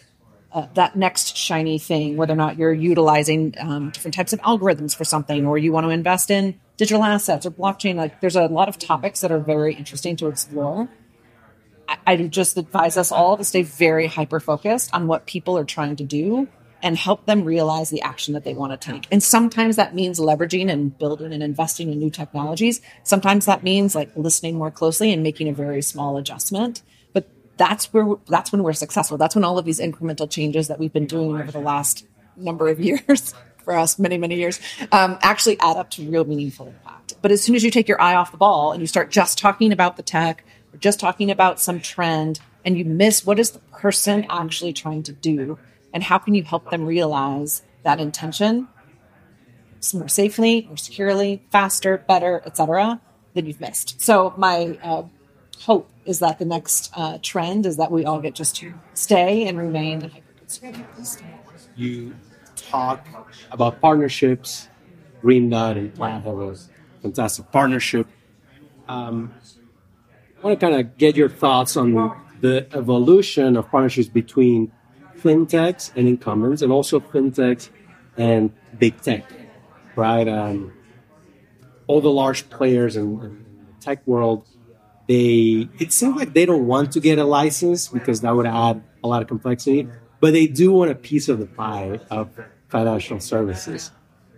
uh, 0.54 0.68
that 0.76 0.96
next 0.96 1.36
shiny 1.36 1.80
thing, 1.80 2.16
whether 2.16 2.34
or 2.34 2.38
not 2.38 2.58
you're 2.58 2.74
utilizing 2.74 3.56
um, 3.60 3.90
different 3.90 4.14
types 4.14 4.34
of 4.34 4.42
algorithms 4.42 4.96
for 4.96 5.04
something, 5.04 5.46
or 5.46 5.58
you 5.58 5.72
want 5.72 5.86
to 5.86 5.90
invest 5.90 6.30
in 6.30 6.60
digital 6.78 7.04
assets 7.04 7.46
or 7.46 7.52
blockchain. 7.52 7.96
Like, 7.96 8.22
there's 8.22 8.36
a 8.36 8.46
lot 8.46 8.70
of 8.70 8.78
topics 8.78 9.22
that 9.22 9.32
are 9.32 9.40
very 9.40 9.74
interesting 9.74 10.16
to 10.18 10.28
explore. 10.28 10.88
I, 11.88 11.98
I 12.06 12.18
just 12.28 12.58
advise 12.58 12.98
us 12.98 13.12
all 13.12 13.38
to 13.38 13.44
stay 13.44 13.64
very 13.64 14.08
hyper 14.08 14.40
focused 14.40 14.94
on 14.94 15.08
what 15.08 15.26
people 15.26 15.58
are 15.58 15.66
trying 15.66 15.96
to 15.98 16.04
do 16.04 16.48
and 16.84 16.98
help 16.98 17.26
them 17.26 17.46
realize 17.46 17.90
the 17.90 18.02
action 18.02 18.34
that 18.34 18.44
they 18.44 18.54
want 18.54 18.80
to 18.80 18.92
take. 18.92 19.08
And 19.10 19.24
sometimes 19.24 19.78
that 19.78 19.96
means 19.96 20.20
leveraging 20.20 20.70
and 20.70 20.96
building 20.98 21.32
and 21.32 21.42
investing 21.42 21.92
in 21.92 21.98
new 21.98 22.10
technologies. 22.10 22.82
Sometimes 23.04 23.46
that 23.46 23.64
means 23.64 23.96
like 23.96 24.12
listening 24.16 24.58
more 24.58 24.70
closely 24.70 25.14
and 25.14 25.24
making 25.24 25.48
a 25.48 25.54
very 25.54 25.82
small 25.82 26.18
adjustment 26.18 26.84
that's 27.58 27.94
where 27.94 28.16
that's 28.28 28.52
when 28.52 28.64
we're 28.64 28.74
successful. 28.74 29.18
That's 29.18 29.36
when 29.36 29.44
all 29.44 29.58
of 29.58 29.66
these 29.66 29.80
incremental 29.80 30.30
changes 30.30 30.68
that 30.68 30.80
we've 30.80 30.94
been 30.94 31.06
doing 31.06 31.40
over 31.40 31.52
the 31.52 31.60
last 31.60 32.06
number 32.36 32.68
of 32.68 32.80
years 32.80 33.34
for 33.64 33.76
us, 33.76 33.98
many 33.98 34.18
many 34.18 34.36
years, 34.36 34.60
um, 34.92 35.18
actually 35.22 35.60
add 35.60 35.78
up 35.78 35.90
to 35.92 36.10
real 36.10 36.26
meaningful 36.26 36.68
impact. 36.68 37.14
But 37.22 37.32
as 37.32 37.42
soon 37.42 37.56
as 37.56 37.64
you 37.64 37.72
take 37.72 37.88
your 37.88 38.02
eye 38.02 38.16
off 38.16 38.32
the 38.32 38.38
ball 38.38 38.72
and 38.72 38.82
you 38.82 38.88
start 38.88 39.12
just 39.12 39.38
talking 39.38 39.72
about 39.72 39.98
the 39.98 40.04
tech 40.04 40.44
or 40.74 40.78
just 40.78 41.00
talking 41.00 41.32
about 41.32 41.60
some 41.60 41.80
trend, 41.80 42.40
and 42.66 42.78
you 42.78 42.86
miss 42.86 43.26
what 43.26 43.40
is 43.40 43.52
the 43.52 43.60
person 43.60 44.26
actually 44.30 44.74
trying 44.74 45.04
to 45.04 45.14
do, 45.14 45.58
and 45.94 46.04
how 46.04 46.18
can 46.18 46.34
you 46.34 46.44
help 46.44 46.72
them 46.72 46.86
realize 46.86 47.62
that 47.84 48.00
intention 48.00 48.68
more 49.94 50.08
safely, 50.08 50.66
more 50.68 50.78
securely, 50.78 51.44
faster, 51.52 51.98
better, 51.98 52.42
etc., 52.46 53.02
then 53.34 53.48
you've 53.48 53.60
missed. 53.60 54.00
So 54.00 54.34
my 54.38 54.78
uh, 54.84 55.04
hope 55.60 55.90
is 56.06 56.20
that 56.20 56.40
the 56.40 56.46
next 56.46 56.92
uh, 56.96 57.18
trend 57.22 57.66
is 57.66 57.78
that 57.78 57.92
we 57.92 58.06
all 58.06 58.20
get 58.20 58.36
just 58.36 58.56
to 58.58 58.74
stay 58.94 59.48
and 59.48 59.58
remain 59.58 60.12
You 61.76 62.16
talk 62.56 63.08
about 63.52 63.82
partnerships. 63.82 64.70
Green 65.22 65.50
Dot 65.50 65.78
and 65.78 65.94
Plaid 65.96 66.22
have 66.24 66.38
a 66.38 66.56
fantastic 67.02 67.50
partnership. 67.52 68.08
Um, 68.90 69.34
I 70.38 70.46
want 70.46 70.60
to 70.60 70.66
kind 70.66 70.80
of 70.80 70.98
get 70.98 71.16
your 71.16 71.30
thoughts 71.30 71.78
on 71.78 71.94
the 72.42 72.68
evolution 72.74 73.56
of 73.56 73.72
partnerships 73.72 74.10
between 74.10 74.74
fintechs 75.18 75.92
and 75.96 76.10
incumbents, 76.10 76.62
and 76.62 76.74
also 76.74 77.00
fintechs 77.00 77.70
and 78.18 78.52
big 78.78 79.00
tech, 79.02 79.32
right? 79.96 80.28
Um, 80.28 80.74
all 81.88 82.02
the 82.02 82.12
large 82.12 82.50
players 82.50 82.98
in, 82.98 83.04
in 83.22 83.46
the 83.66 83.74
tech 83.80 84.06
world 84.06 84.46
they 85.08 85.68
it 85.80 85.92
seems 85.92 86.16
like 86.16 86.34
they 86.34 86.46
don't 86.46 86.66
want 86.66 86.92
to 86.94 87.00
get 87.00 87.20
a 87.20 87.26
license 87.26 87.88
because 87.88 88.22
that 88.22 88.32
would 88.36 88.46
add 88.46 88.84
a 89.04 89.08
lot 89.08 89.22
of 89.22 89.28
complexity, 89.28 89.88
but 90.20 90.34
they 90.34 90.48
do 90.48 90.72
want 90.72 90.92
a 90.92 90.96
piece 90.96 91.30
of 91.30 91.40
the 91.40 91.46
pie 91.46 92.00
of 92.10 92.30
financial 92.70 93.20
services. 93.20 93.92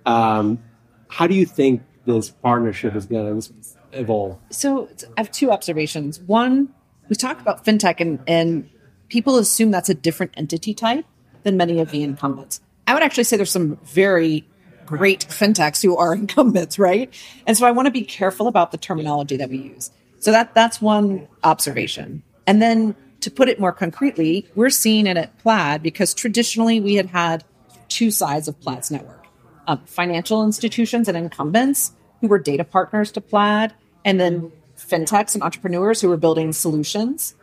Um, 0.06 0.64
how 1.08 1.28
do 1.28 1.36
you 1.36 1.46
think 1.46 1.84
this 2.06 2.30
partnership 2.30 2.96
is 2.96 3.06
going 3.06 3.42
to 3.42 3.54
evolve? 3.94 4.38
So 4.50 4.90
I 5.18 5.22
have 5.22 5.32
two 5.32 5.52
observations. 5.52 6.20
One, 6.20 6.74
we 7.10 7.16
talk 7.16 7.40
about 7.40 7.66
fintech 7.66 8.02
and, 8.02 8.20
and 8.28 8.70
people 9.10 9.38
assume 9.38 9.72
that's 9.72 9.90
a 9.90 9.94
different 9.94 10.34
entity 10.36 10.74
type 10.74 11.06
than 11.44 11.58
many 11.58 11.80
of 11.80 11.92
the 11.92 12.04
incumbents. 12.04 12.62
I 12.88 12.94
would 12.94 13.04
actually 13.04 13.24
say 13.24 13.38
there's 13.38 13.52
some 13.52 13.78
very 13.86 14.48
great 14.86 15.26
fintechs 15.30 15.82
who 15.82 15.98
are 15.98 16.14
incumbents, 16.16 16.78
right? 16.78 17.14
And 17.48 17.58
so 17.58 17.66
I 17.66 17.72
want 17.72 17.86
to 17.88 17.92
be 17.92 18.04
careful 18.04 18.48
about 18.48 18.72
the 18.72 18.78
terminology 18.78 19.38
that 19.38 19.50
we 19.50 19.58
use. 19.58 19.92
So 20.26 20.32
that 20.32 20.56
that's 20.56 20.82
one 20.82 21.28
observation. 21.44 22.24
And 22.48 22.60
then 22.60 22.96
to 23.20 23.30
put 23.30 23.48
it 23.48 23.60
more 23.60 23.72
concretely, 23.72 24.48
we're 24.56 24.72
seeing 24.72 25.06
it 25.06 25.18
at 25.18 25.38
Plaid 25.38 25.84
because 25.84 26.16
traditionally 26.16 26.80
we 26.80 26.96
had 26.96 27.06
had 27.06 27.44
two 27.90 28.10
sides 28.10 28.48
of 28.48 28.60
Plaid's 28.60 28.90
network: 28.90 29.28
um, 29.68 29.84
financial 29.86 30.44
institutions 30.44 31.08
and 31.08 31.16
incumbents 31.16 31.92
who 32.22 32.28
were 32.28 32.40
data 32.40 32.64
partners 32.64 33.12
to 33.12 33.22
Plaid, 33.22 33.76
and 34.04 34.20
then 34.20 34.52
fintechs 34.76 35.36
and 35.36 35.44
entrepreneurs 35.44 36.02
who 36.02 36.10
were 36.10 36.18
building 36.18 36.54
solutions. 36.54 37.36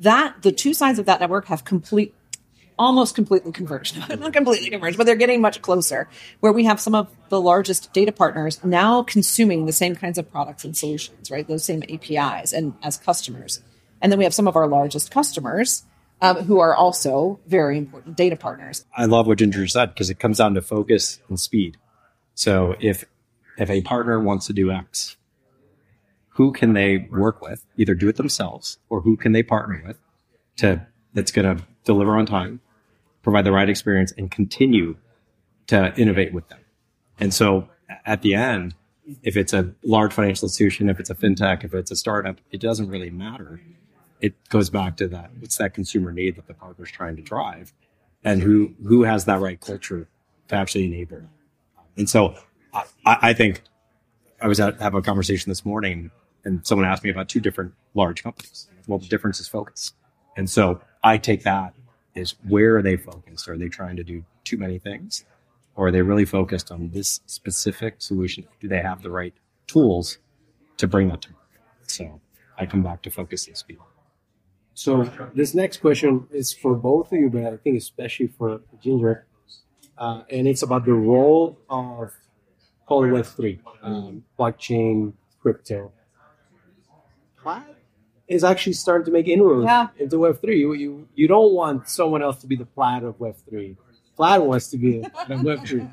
That 0.00 0.42
the 0.42 0.50
two 0.50 0.74
sides 0.74 0.98
of 0.98 1.06
that 1.06 1.20
network 1.20 1.46
have 1.46 1.64
complete 1.64 2.16
almost 2.78 3.14
completely 3.14 3.52
converged. 3.52 3.96
Not 4.20 4.32
completely 4.32 4.70
converged, 4.70 4.96
but 4.96 5.04
they're 5.04 5.16
getting 5.16 5.40
much 5.40 5.62
closer. 5.62 6.08
Where 6.40 6.52
we 6.52 6.64
have 6.64 6.80
some 6.80 6.94
of 6.94 7.08
the 7.28 7.40
largest 7.40 7.92
data 7.92 8.12
partners 8.12 8.62
now 8.64 9.02
consuming 9.02 9.66
the 9.66 9.72
same 9.72 9.94
kinds 9.96 10.18
of 10.18 10.30
products 10.30 10.64
and 10.64 10.76
solutions, 10.76 11.30
right? 11.30 11.46
Those 11.46 11.64
same 11.64 11.82
APIs 11.88 12.52
and 12.52 12.74
as 12.82 12.96
customers. 12.96 13.62
And 14.00 14.10
then 14.12 14.18
we 14.18 14.24
have 14.24 14.34
some 14.34 14.48
of 14.48 14.56
our 14.56 14.66
largest 14.66 15.10
customers 15.10 15.84
um, 16.20 16.36
who 16.44 16.58
are 16.58 16.74
also 16.74 17.40
very 17.46 17.78
important 17.78 18.16
data 18.16 18.36
partners. 18.36 18.84
I 18.96 19.06
love 19.06 19.26
what 19.26 19.38
Ginger 19.38 19.66
said 19.66 19.94
because 19.94 20.10
it 20.10 20.18
comes 20.18 20.38
down 20.38 20.54
to 20.54 20.62
focus 20.62 21.20
and 21.28 21.38
speed. 21.38 21.76
So 22.34 22.74
if 22.80 23.04
if 23.56 23.70
a 23.70 23.82
partner 23.82 24.18
wants 24.18 24.46
to 24.48 24.52
do 24.52 24.70
X, 24.72 25.16
who 26.30 26.52
can 26.52 26.72
they 26.72 27.08
work 27.10 27.40
with? 27.40 27.64
Either 27.76 27.94
do 27.94 28.08
it 28.08 28.16
themselves 28.16 28.78
or 28.88 29.02
who 29.02 29.16
can 29.16 29.32
they 29.32 29.42
partner 29.42 29.82
with 29.86 29.98
to 30.56 30.86
that's 31.12 31.30
going 31.30 31.56
to 31.56 31.64
deliver 31.84 32.16
on 32.16 32.26
time, 32.26 32.60
provide 33.24 33.44
the 33.44 33.52
right 33.52 33.68
experience, 33.68 34.12
and 34.16 34.30
continue 34.30 34.96
to 35.66 35.92
innovate 35.96 36.32
with 36.32 36.48
them. 36.48 36.60
And 37.18 37.34
so 37.34 37.68
at 38.04 38.22
the 38.22 38.34
end, 38.34 38.74
if 39.22 39.36
it's 39.36 39.52
a 39.52 39.72
large 39.84 40.12
financial 40.12 40.46
institution, 40.46 40.88
if 40.88 41.00
it's 41.00 41.10
a 41.10 41.14
fintech, 41.14 41.64
if 41.64 41.74
it's 41.74 41.90
a 41.90 41.96
startup, 41.96 42.40
it 42.50 42.60
doesn't 42.60 42.88
really 42.88 43.10
matter. 43.10 43.60
It 44.20 44.34
goes 44.48 44.70
back 44.70 44.96
to 44.98 45.08
that. 45.08 45.30
What's 45.38 45.56
that 45.56 45.74
consumer 45.74 46.12
need 46.12 46.36
that 46.36 46.46
the 46.46 46.54
partner's 46.54 46.90
trying 46.90 47.16
to 47.16 47.22
drive 47.22 47.72
and 48.22 48.42
who, 48.42 48.74
who 48.86 49.02
has 49.02 49.26
that 49.26 49.40
right 49.40 49.60
culture 49.60 50.08
to 50.48 50.54
actually 50.54 50.86
enable. 50.86 51.22
And 51.96 52.08
so 52.08 52.34
I, 52.72 52.84
I 53.04 53.32
think 53.34 53.62
I 54.40 54.48
was 54.48 54.60
at 54.60 54.80
have 54.80 54.94
a 54.94 55.02
conversation 55.02 55.50
this 55.50 55.64
morning 55.64 56.10
and 56.44 56.66
someone 56.66 56.86
asked 56.86 57.04
me 57.04 57.10
about 57.10 57.28
two 57.28 57.40
different 57.40 57.74
large 57.94 58.22
companies. 58.22 58.68
Well, 58.86 58.98
the 58.98 59.08
difference 59.08 59.40
is 59.40 59.48
focus. 59.48 59.92
And 60.36 60.48
so 60.48 60.80
I 61.02 61.18
take 61.18 61.42
that 61.44 61.74
is 62.14 62.34
where 62.48 62.76
are 62.76 62.82
they 62.82 62.96
focused? 62.96 63.48
Are 63.48 63.58
they 63.58 63.68
trying 63.68 63.96
to 63.96 64.04
do 64.04 64.24
too 64.44 64.56
many 64.56 64.78
things? 64.78 65.24
Or 65.76 65.88
are 65.88 65.90
they 65.90 66.02
really 66.02 66.24
focused 66.24 66.70
on 66.70 66.90
this 66.90 67.20
specific 67.26 67.96
solution? 67.98 68.46
Do 68.60 68.68
they 68.68 68.80
have 68.80 69.02
the 69.02 69.10
right 69.10 69.34
tools 69.66 70.18
to 70.76 70.86
bring 70.86 71.08
that 71.08 71.22
to 71.22 71.32
market? 71.32 71.60
So 71.86 72.20
I 72.58 72.66
come 72.66 72.82
back 72.82 73.02
to 73.02 73.10
focus 73.10 73.48
and 73.48 73.56
speed. 73.56 73.78
So 74.74 75.08
this 75.34 75.54
next 75.54 75.78
question 75.78 76.26
is 76.30 76.52
for 76.52 76.74
both 76.74 77.12
of 77.12 77.18
you, 77.18 77.30
but 77.30 77.44
I 77.44 77.56
think 77.56 77.78
especially 77.78 78.28
for 78.28 78.60
Ginger. 78.80 79.26
Uh, 79.96 80.22
and 80.30 80.48
it's 80.48 80.62
about 80.62 80.84
the 80.84 80.92
role 80.92 81.58
of 81.70 82.10
call 82.86 83.04
it 83.04 83.08
Web3, 83.08 83.60
um, 83.82 84.24
blockchain, 84.38 85.12
crypto. 85.40 85.92
Plaid 87.40 87.73
is 88.28 88.44
actually 88.44 88.72
starting 88.72 89.04
to 89.04 89.10
make 89.10 89.28
inroads 89.28 89.66
yeah. 89.66 89.88
into 89.98 90.18
Web 90.18 90.40
three. 90.40 90.60
You, 90.60 90.72
you 90.74 91.08
you 91.14 91.28
don't 91.28 91.52
want 91.52 91.88
someone 91.88 92.22
else 92.22 92.40
to 92.40 92.46
be 92.46 92.56
the 92.56 92.64
Plaid 92.64 93.02
of 93.02 93.18
Web 93.20 93.36
three. 93.48 93.76
Plaid 94.16 94.42
wants 94.42 94.68
to 94.70 94.78
be 94.78 95.00
the 95.28 95.42
Web 95.42 95.66
three. 95.66 95.86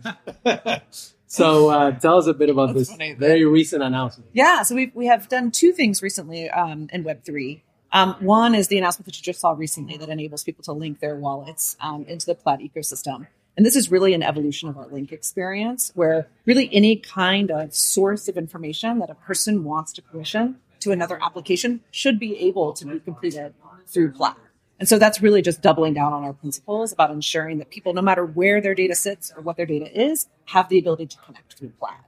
so 1.27 1.69
uh, 1.69 1.91
tell 1.91 2.17
us 2.17 2.27
a 2.27 2.33
bit 2.33 2.49
about 2.49 2.67
That's 2.67 2.89
this 2.89 2.91
funny. 2.91 3.13
very 3.13 3.45
recent 3.45 3.83
announcement. 3.83 4.29
Yeah, 4.33 4.63
so 4.63 4.75
we 4.75 4.91
we 4.93 5.07
have 5.07 5.27
done 5.27 5.51
two 5.51 5.73
things 5.73 6.01
recently 6.01 6.49
um, 6.49 6.87
in 6.93 7.03
Web 7.03 7.23
three. 7.23 7.63
Um, 7.93 8.15
one 8.21 8.55
is 8.55 8.69
the 8.69 8.77
announcement 8.77 9.05
that 9.07 9.17
you 9.17 9.23
just 9.23 9.41
saw 9.41 9.51
recently 9.51 9.97
that 9.97 10.07
enables 10.07 10.45
people 10.45 10.63
to 10.63 10.71
link 10.71 11.01
their 11.01 11.17
wallets 11.17 11.75
um, 11.81 12.05
into 12.05 12.25
the 12.25 12.35
Plaid 12.35 12.61
ecosystem. 12.61 13.27
And 13.57 13.65
this 13.65 13.75
is 13.75 13.91
really 13.91 14.13
an 14.13 14.23
evolution 14.23 14.69
of 14.69 14.77
our 14.77 14.87
link 14.87 15.11
experience 15.11 15.91
where 15.93 16.29
really 16.45 16.69
any 16.71 16.95
kind 16.95 17.51
of 17.51 17.75
source 17.75 18.29
of 18.29 18.37
information 18.37 18.99
that 18.99 19.09
a 19.09 19.15
person 19.15 19.65
wants 19.65 19.91
to 19.93 20.01
permission 20.01 20.57
to 20.81 20.91
another 20.91 21.19
application 21.23 21.81
should 21.91 22.19
be 22.19 22.37
able 22.39 22.73
to 22.73 22.85
be 22.85 22.99
completed 22.99 23.53
through 23.87 24.11
Plaid. 24.11 24.35
And 24.79 24.89
so 24.89 24.97
that's 24.97 25.21
really 25.21 25.43
just 25.43 25.61
doubling 25.61 25.93
down 25.93 26.11
on 26.11 26.23
our 26.23 26.33
principles 26.33 26.91
about 26.91 27.11
ensuring 27.11 27.59
that 27.59 27.69
people, 27.69 27.93
no 27.93 28.01
matter 28.01 28.25
where 28.25 28.59
their 28.59 28.73
data 28.73 28.95
sits 28.95 29.31
or 29.35 29.41
what 29.43 29.55
their 29.55 29.67
data 29.67 29.87
is, 29.93 30.27
have 30.45 30.69
the 30.69 30.79
ability 30.79 31.05
to 31.07 31.17
connect 31.17 31.53
through 31.53 31.71
Plaid. 31.79 31.99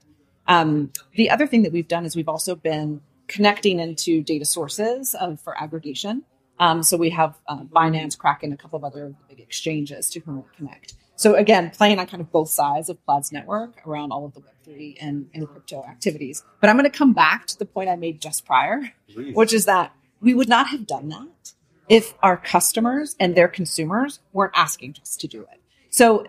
Um, 0.48 0.92
the 1.14 1.30
other 1.30 1.48
thing 1.48 1.62
that 1.64 1.72
we've 1.72 1.88
done 1.88 2.06
is 2.06 2.16
we've 2.16 2.28
also 2.28 2.56
been 2.56 3.02
connecting 3.28 3.80
into 3.80 4.22
data 4.24 4.46
sources 4.46 5.16
of, 5.16 5.40
for 5.40 5.56
aggregation. 5.62 6.24
Um, 6.60 6.84
so 6.84 6.98
we 6.98 7.12
have 7.12 7.36
uh, 7.48 7.64
Binance, 7.64 8.18
Kraken, 8.18 8.54
a 8.54 8.58
couple 8.58 8.78
of 8.78 8.84
other 8.84 9.14
big 9.30 9.40
exchanges 9.40 10.10
to 10.10 10.20
whom 10.22 10.38
we 10.38 10.44
connect. 10.56 10.96
So 11.16 11.36
again, 11.36 11.70
playing 11.70 12.00
on 12.00 12.08
kind 12.08 12.22
of 12.22 12.32
both 12.32 12.50
sides 12.50 12.90
of 12.90 13.04
Plaid's 13.06 13.32
network 13.32 13.86
around 13.86 14.12
all 14.12 14.26
of 14.26 14.34
the 14.34 14.42
Web3 14.42 14.98
and, 15.00 15.30
and 15.34 15.48
crypto 15.48 15.84
activities. 15.84 16.44
But 16.60 16.70
I'm 16.70 16.78
going 16.78 16.90
to 16.90 16.98
come 16.98 17.14
back 17.14 17.46
to 17.48 17.60
the 17.60 17.66
point 17.66 17.90
I 17.90 17.96
made 17.96 18.20
just 18.20 18.46
prior, 18.46 18.92
Please. 19.14 19.36
which 19.36 19.54
is 19.54 19.66
that 19.66 19.94
we 20.22 20.34
would 20.34 20.50
not 20.50 20.68
have 20.68 20.88
done 20.88 21.10
that 21.10 21.54
if 21.90 22.14
our 22.24 22.38
customers 22.38 23.16
and 23.20 23.36
their 23.36 23.48
consumers 23.48 24.20
weren't 24.32 24.54
asking 24.56 24.96
us 25.02 25.16
to 25.18 25.28
do 25.28 25.42
it. 25.42 25.62
So 25.90 26.26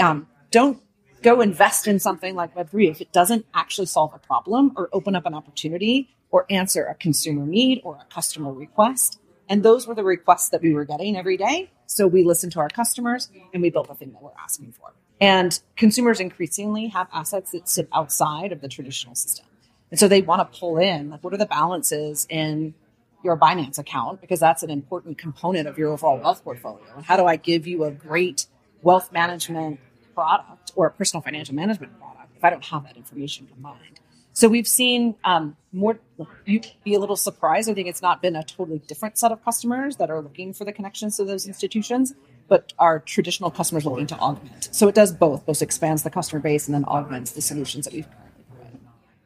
um, 0.00 0.28
don't 0.50 0.80
go 1.22 1.40
invest 1.40 1.86
in 1.86 1.98
something 1.98 2.34
like 2.34 2.54
Web3 2.54 2.90
if 2.90 3.00
it 3.00 3.12
doesn't 3.12 3.46
actually 3.54 3.86
solve 3.86 4.14
a 4.14 4.18
problem 4.18 4.72
or 4.76 4.88
open 4.92 5.16
up 5.16 5.26
an 5.26 5.34
opportunity 5.34 6.08
or 6.30 6.46
answer 6.50 6.84
a 6.84 6.94
consumer 6.94 7.46
need 7.46 7.80
or 7.84 7.96
a 7.96 8.04
customer 8.12 8.52
request. 8.52 9.18
And 9.48 9.62
those 9.62 9.86
were 9.86 9.94
the 9.94 10.04
requests 10.04 10.48
that 10.50 10.62
we 10.62 10.74
were 10.74 10.84
getting 10.84 11.16
every 11.16 11.36
day. 11.36 11.70
So 11.86 12.06
we 12.06 12.24
listened 12.24 12.52
to 12.52 12.60
our 12.60 12.68
customers 12.68 13.28
and 13.52 13.62
we 13.62 13.70
built 13.70 13.88
the 13.88 13.94
thing 13.94 14.12
that 14.12 14.22
we're 14.22 14.30
asking 14.42 14.72
for. 14.72 14.92
And 15.20 15.58
consumers 15.76 16.20
increasingly 16.20 16.88
have 16.88 17.08
assets 17.12 17.52
that 17.52 17.68
sit 17.68 17.88
outside 17.92 18.52
of 18.52 18.60
the 18.60 18.68
traditional 18.68 19.14
system. 19.14 19.46
And 19.90 20.00
so 20.00 20.08
they 20.08 20.22
want 20.22 20.40
to 20.40 20.58
pull 20.58 20.78
in 20.78 21.10
like 21.10 21.22
what 21.22 21.32
are 21.32 21.38
the 21.38 21.46
balances 21.46 22.26
in 22.28 22.74
your 23.22 23.36
Binance 23.36 23.78
account 23.78 24.20
because 24.20 24.40
that's 24.40 24.62
an 24.62 24.70
important 24.70 25.18
component 25.18 25.66
of 25.66 25.78
your 25.78 25.92
overall 25.92 26.18
wealth 26.18 26.42
portfolio. 26.44 26.84
And 26.96 27.04
how 27.04 27.16
do 27.16 27.26
I 27.26 27.36
give 27.36 27.66
you 27.66 27.84
a 27.84 27.90
great 27.90 28.46
wealth 28.82 29.12
management 29.12 29.80
product 30.14 30.72
or 30.74 30.86
a 30.86 30.90
personal 30.90 31.22
financial 31.22 31.54
management 31.54 31.98
product 31.98 32.36
if 32.36 32.44
I 32.44 32.50
don't 32.50 32.64
have 32.64 32.84
that 32.84 32.96
information 32.96 33.46
combined? 33.46 34.00
So 34.34 34.48
we've 34.48 34.66
seen 34.66 35.14
um, 35.22 35.56
more. 35.72 36.00
You'd 36.44 36.66
be 36.82 36.94
a 36.94 36.98
little 36.98 37.16
surprised. 37.16 37.70
I 37.70 37.74
think 37.74 37.86
it's 37.86 38.02
not 38.02 38.20
been 38.20 38.34
a 38.34 38.42
totally 38.42 38.80
different 38.80 39.16
set 39.16 39.30
of 39.30 39.44
customers 39.44 39.96
that 39.96 40.10
are 40.10 40.20
looking 40.20 40.52
for 40.52 40.64
the 40.64 40.72
connections 40.72 41.16
to 41.18 41.24
those 41.24 41.46
institutions, 41.46 42.14
but 42.48 42.72
our 42.80 42.98
traditional 42.98 43.52
customers 43.52 43.86
looking 43.86 44.08
to 44.08 44.16
augment. 44.16 44.68
So 44.72 44.88
it 44.88 44.94
does 44.96 45.12
both. 45.12 45.46
Both 45.46 45.62
expands 45.62 46.02
the 46.02 46.10
customer 46.10 46.42
base 46.42 46.66
and 46.66 46.74
then 46.74 46.84
augments 46.86 47.30
the 47.30 47.42
solutions 47.42 47.84
that 47.84 47.94
we've. 47.94 48.08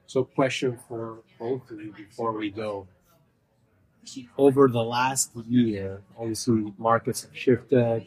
So, 0.07 0.25
question 0.25 0.79
for 0.88 1.21
both 1.38 1.71
of 1.71 1.81
you 1.81 1.92
before 1.92 2.33
we 2.33 2.51
go 2.51 2.87
over 4.37 4.68
the 4.68 4.83
last 4.83 5.31
year, 5.49 6.03
obviously 6.18 6.73
markets 6.77 7.23
have 7.23 7.37
shifted. 7.37 8.07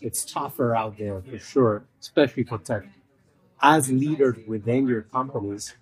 It's 0.00 0.24
tougher 0.24 0.76
out 0.76 0.98
there 0.98 1.20
for 1.22 1.38
sure, 1.38 1.84
especially 2.00 2.44
for 2.44 2.58
tech. 2.58 2.84
As 3.60 3.90
leaders 3.90 4.36
within 4.46 4.86
your 4.86 5.02
companies, 5.02 5.74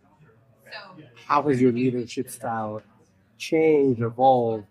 how 1.26 1.42
has 1.42 1.60
your 1.60 1.72
leadership 1.72 2.30
style 2.30 2.82
changed, 3.38 4.00
evolved 4.00 4.66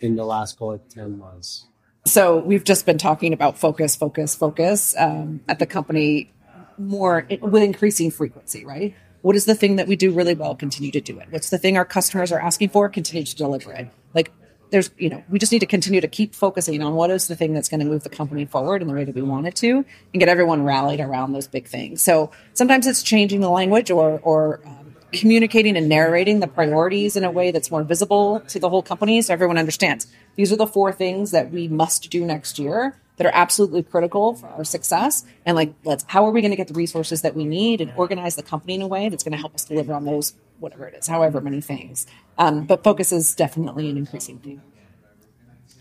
in 0.00 0.16
the 0.16 0.24
last, 0.24 0.58
call 0.58 0.72
it, 0.72 0.82
10 0.90 1.18
months? 1.18 1.66
So 2.06 2.38
we've 2.38 2.64
just 2.64 2.86
been 2.86 2.98
talking 2.98 3.32
about 3.32 3.58
focus, 3.58 3.94
focus, 3.94 4.34
focus 4.34 4.94
um, 4.98 5.40
at 5.48 5.58
the 5.58 5.66
company 5.66 6.32
more 6.78 7.26
with 7.40 7.62
increasing 7.62 8.10
frequency, 8.10 8.64
right? 8.64 8.94
What 9.22 9.36
is 9.36 9.44
the 9.44 9.54
thing 9.54 9.76
that 9.76 9.88
we 9.88 9.96
do 9.96 10.12
really 10.12 10.34
well? 10.34 10.54
Continue 10.54 10.92
to 10.92 11.00
do 11.00 11.18
it. 11.18 11.26
What's 11.30 11.50
the 11.50 11.58
thing 11.58 11.76
our 11.76 11.84
customers 11.84 12.32
are 12.32 12.40
asking 12.40 12.70
for? 12.70 12.88
Continue 12.88 13.24
to 13.24 13.36
deliver 13.36 13.72
it. 13.72 13.88
Like 14.14 14.32
there's, 14.70 14.90
you 14.96 15.10
know, 15.10 15.22
we 15.28 15.38
just 15.38 15.50
need 15.50 15.58
to 15.58 15.66
continue 15.66 16.00
to 16.00 16.08
keep 16.08 16.34
focusing 16.34 16.82
on 16.82 16.94
what 16.94 17.10
is 17.10 17.26
the 17.26 17.34
thing 17.34 17.52
that's 17.52 17.68
going 17.68 17.80
to 17.80 17.86
move 17.86 18.04
the 18.04 18.10
company 18.10 18.44
forward 18.44 18.80
in 18.80 18.88
the 18.88 18.94
way 18.94 19.04
that 19.04 19.14
we 19.14 19.22
want 19.22 19.46
it 19.46 19.56
to 19.56 19.84
and 20.12 20.20
get 20.20 20.28
everyone 20.28 20.62
rallied 20.62 21.00
around 21.00 21.32
those 21.32 21.46
big 21.46 21.66
things. 21.66 22.00
So 22.00 22.30
sometimes 22.54 22.86
it's 22.86 23.02
changing 23.02 23.40
the 23.40 23.50
language 23.50 23.90
or, 23.90 24.20
or 24.22 24.60
um, 24.64 24.77
communicating 25.12 25.76
and 25.76 25.88
narrating 25.88 26.40
the 26.40 26.46
priorities 26.46 27.16
in 27.16 27.24
a 27.24 27.30
way 27.30 27.50
that's 27.50 27.70
more 27.70 27.82
visible 27.82 28.40
to 28.40 28.58
the 28.58 28.68
whole 28.68 28.82
company 28.82 29.22
so 29.22 29.32
everyone 29.32 29.56
understands 29.56 30.06
these 30.36 30.52
are 30.52 30.56
the 30.56 30.66
four 30.66 30.92
things 30.92 31.30
that 31.30 31.50
we 31.50 31.66
must 31.66 32.10
do 32.10 32.24
next 32.24 32.58
year 32.58 32.96
that 33.18 33.26
are 33.26 33.34
absolutely 33.34 33.82
critical 33.82 34.34
for 34.34 34.46
our 34.46 34.64
success. 34.64 35.24
And 35.44 35.56
like, 35.56 35.74
let's, 35.84 36.04
how 36.06 36.24
are 36.24 36.30
we 36.30 36.40
going 36.40 36.52
to 36.52 36.56
get 36.56 36.68
the 36.68 36.74
resources 36.74 37.22
that 37.22 37.34
we 37.34 37.44
need 37.44 37.80
and 37.80 37.92
organize 37.96 38.36
the 38.36 38.42
company 38.42 38.76
in 38.76 38.82
a 38.82 38.86
way 38.86 39.08
that's 39.08 39.24
going 39.24 39.32
to 39.32 39.38
help 39.38 39.54
us 39.54 39.64
deliver 39.64 39.92
on 39.92 40.04
those, 40.04 40.34
whatever 40.60 40.86
it 40.86 40.94
is, 40.94 41.08
however 41.08 41.40
many 41.40 41.60
things. 41.60 42.06
Um, 42.38 42.64
but 42.64 42.84
focus 42.84 43.10
is 43.10 43.34
definitely 43.34 43.90
an 43.90 43.96
increasing 43.96 44.38
thing. 44.38 44.62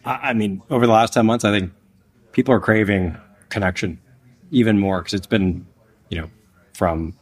I 0.04 0.34
mean, 0.34 0.64
over 0.70 0.88
the 0.88 0.94
last 0.94 1.14
10 1.14 1.26
months, 1.26 1.46
I 1.46 1.52
think 1.52 1.72
people 2.32 2.54
are 2.54 2.60
craving 2.60 3.16
connection 3.50 4.00
even 4.50 4.80
more 4.80 5.02
because 5.02 5.14
it's 5.14 5.28
been, 5.28 5.68
you 6.10 6.22
know, 6.22 6.32
from 6.74 7.14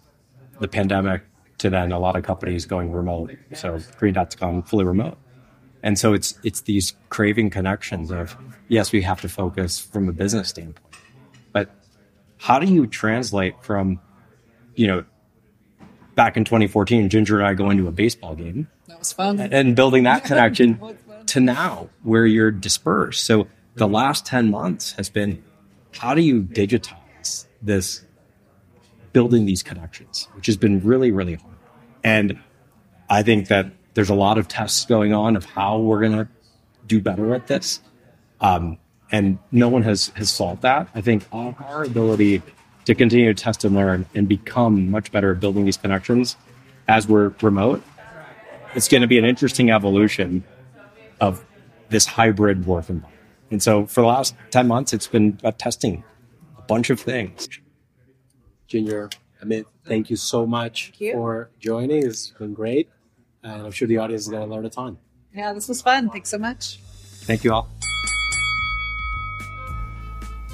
the 0.60 0.68
pandemic 0.68 1.24
to 1.60 1.70
then 1.70 1.92
a 1.92 2.00
lot 2.00 2.16
of 2.16 2.24
companies 2.24 2.66
going 2.66 2.92
remote. 2.92 3.32
So 3.54 3.80
Green 3.98 4.14
Dot's 4.14 4.36
gone 4.36 4.64
fully 4.64 4.86
remote. 4.86 5.18
And 5.84 6.00
so 6.00 6.14
it's 6.14 6.40
it's 6.44 6.62
these 6.62 6.94
craving 7.10 7.52
connections 7.52 8.12
of 8.12 8.36
yes, 8.68 8.92
we 8.92 9.02
have 9.04 9.22
to 9.22 9.30
focus 9.30 9.80
from 9.80 10.10
a 10.10 10.12
business 10.12 10.50
standpoint, 10.50 10.96
but 11.52 11.70
how 12.38 12.58
do 12.58 12.66
you 12.66 12.88
translate 12.88 13.64
from 13.64 14.00
you 14.74 14.88
know 14.88 15.06
back 16.16 16.38
in 16.38 16.46
2014, 16.46 17.10
Ginger 17.10 17.40
and 17.40 17.48
I 17.48 17.54
going 17.54 17.78
to 17.78 17.88
a 17.88 17.92
baseball 17.92 18.36
game. 18.36 18.68
That 18.88 19.00
was 19.00 19.14
fun. 19.14 19.40
And 19.40 19.76
building 19.76 20.04
that 20.04 20.24
connection 20.26 20.80
to 21.28 21.40
now 21.40 21.90
where 22.04 22.26
you're 22.26 22.52
dispersed. 22.52 23.24
So 23.24 23.48
the 23.76 23.88
last 23.88 24.26
10 24.26 24.50
months 24.50 24.94
has 24.94 25.10
been 25.10 25.44
how 25.92 26.16
do 26.16 26.22
you 26.22 26.42
digitize 26.42 27.46
this 27.62 28.05
building 29.16 29.46
these 29.46 29.64
connections, 29.64 30.28
which 30.34 30.46
has 30.46 30.58
been 30.58 30.82
really, 30.82 31.10
really 31.10 31.36
hard. 31.36 31.56
And 32.04 32.38
I 33.10 33.24
think 33.24 33.48
that 33.48 33.72
there's 33.94 34.10
a 34.10 34.14
lot 34.14 34.38
of 34.38 34.50
tests 34.50 34.84
going 34.84 35.14
on 35.14 35.38
of 35.38 35.46
how 35.46 35.80
we're 35.80 36.02
going 36.02 36.18
to 36.18 36.28
do 36.86 37.00
better 37.00 37.34
at 37.34 37.48
this. 37.48 37.80
Um, 38.42 38.78
and 39.14 39.40
no 39.54 39.70
one 39.70 39.84
has, 39.84 40.08
has 40.18 40.30
solved 40.30 40.64
that. 40.64 40.90
I 40.94 41.00
think 41.00 41.24
our 41.32 41.86
ability 41.86 42.42
to 42.84 42.94
continue 42.94 43.34
to 43.34 43.42
test 43.42 43.64
and 43.64 43.74
learn 43.74 44.06
and 44.14 44.28
become 44.28 44.92
much 44.92 45.14
better 45.14 45.32
at 45.32 45.40
building 45.40 45.64
these 45.64 45.78
connections 45.78 46.36
as 46.90 47.08
we're 47.08 47.30
remote, 47.42 47.82
it's 48.74 48.90
going 48.90 49.00
to 49.00 49.08
be 49.08 49.18
an 49.18 49.24
interesting 49.24 49.72
evolution 49.72 50.44
of 51.22 51.46
this 51.88 52.06
hybrid 52.06 52.66
work 52.66 52.90
environment. 52.90 53.14
And 53.50 53.64
so 53.64 53.86
for 53.86 54.02
the 54.02 54.08
last 54.08 54.36
10 54.52 54.68
months, 54.68 54.92
it's 54.92 55.08
been 55.08 55.38
about 55.40 55.58
testing 55.58 56.04
a 56.58 56.62
bunch 56.64 56.90
of 56.90 57.00
things. 57.00 57.48
Ginger, 58.68 59.10
Amit, 59.44 59.66
thank 59.86 60.10
you 60.10 60.16
so 60.16 60.46
much 60.46 60.94
you. 60.98 61.14
for 61.14 61.50
joining. 61.60 62.06
It's 62.06 62.30
been 62.30 62.54
great 62.54 62.90
and 63.46 63.62
I'm 63.62 63.72
sure 63.72 63.88
the 63.88 63.98
audience 63.98 64.24
is 64.24 64.28
going 64.30 64.48
to 64.48 64.54
learn 64.54 64.66
a 64.66 64.70
ton. 64.70 64.98
Yeah, 65.34 65.54
this 65.54 65.70
was 65.70 65.82
fun. 65.82 66.10
Thanks 66.10 66.30
so 66.30 66.38
much. 66.38 66.80
Thank 67.24 67.44
you 67.44 67.54
all. 67.54 67.70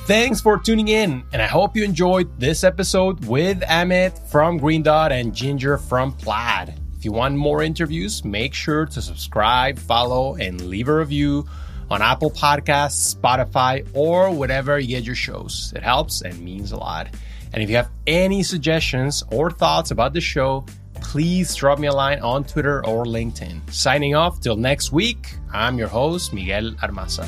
Thanks 0.06 0.42
for 0.42 0.58
tuning 0.58 0.90
in, 0.90 1.24
and 1.32 1.42
I 1.42 1.48
hope 1.48 1.76
you 1.76 1.84
enjoyed 1.84 2.40
this 2.40 2.64
episode 2.64 3.24
with 3.26 3.62
Amit 3.62 4.18
from 4.30 4.58
Green 4.58 4.84
Dot 4.84 5.12
and 5.12 5.34
Ginger 5.34 5.78
from 5.78 6.12
Plaid. 6.14 6.74
If 6.98 7.06
you 7.06 7.12
want 7.12 7.36
more 7.36 7.64
interviews, 7.64 8.26
make 8.26 8.54
sure 8.54 8.86
to 8.88 9.02
subscribe, 9.02 9.80
follow, 9.80 10.36
and 10.36 10.60
leave 10.62 10.90
a 10.90 10.96
review 10.96 11.48
on 11.90 12.02
Apple 12.02 12.32
Podcasts, 12.32 13.16
Spotify, 13.16 13.88
or 13.94 14.32
whatever 14.32 14.80
you 14.80 14.88
get 14.88 15.04
your 15.04 15.16
shows. 15.16 15.72
It 15.76 15.84
helps 15.84 16.22
and 16.22 16.40
means 16.42 16.72
a 16.72 16.78
lot. 16.78 17.14
And 17.54 17.62
if 17.62 17.70
you 17.70 17.76
have 17.76 17.90
any 18.08 18.44
suggestions 18.44 19.24
or 19.32 19.52
thoughts 19.52 19.92
about 19.92 20.14
the 20.14 20.22
show, 20.22 20.66
please 20.96 21.54
drop 21.56 21.80
me 21.80 21.88
a 21.88 21.94
line 21.94 22.20
on 22.20 22.44
Twitter 22.44 22.86
or 22.86 23.06
LinkedIn. 23.06 23.72
Signing 23.72 24.16
off 24.16 24.40
till 24.40 24.56
next 24.56 24.92
week, 24.92 25.36
I'm 25.52 25.78
your 25.78 25.90
host, 25.90 26.34
Miguel 26.34 26.72
Armaza. 26.82 27.28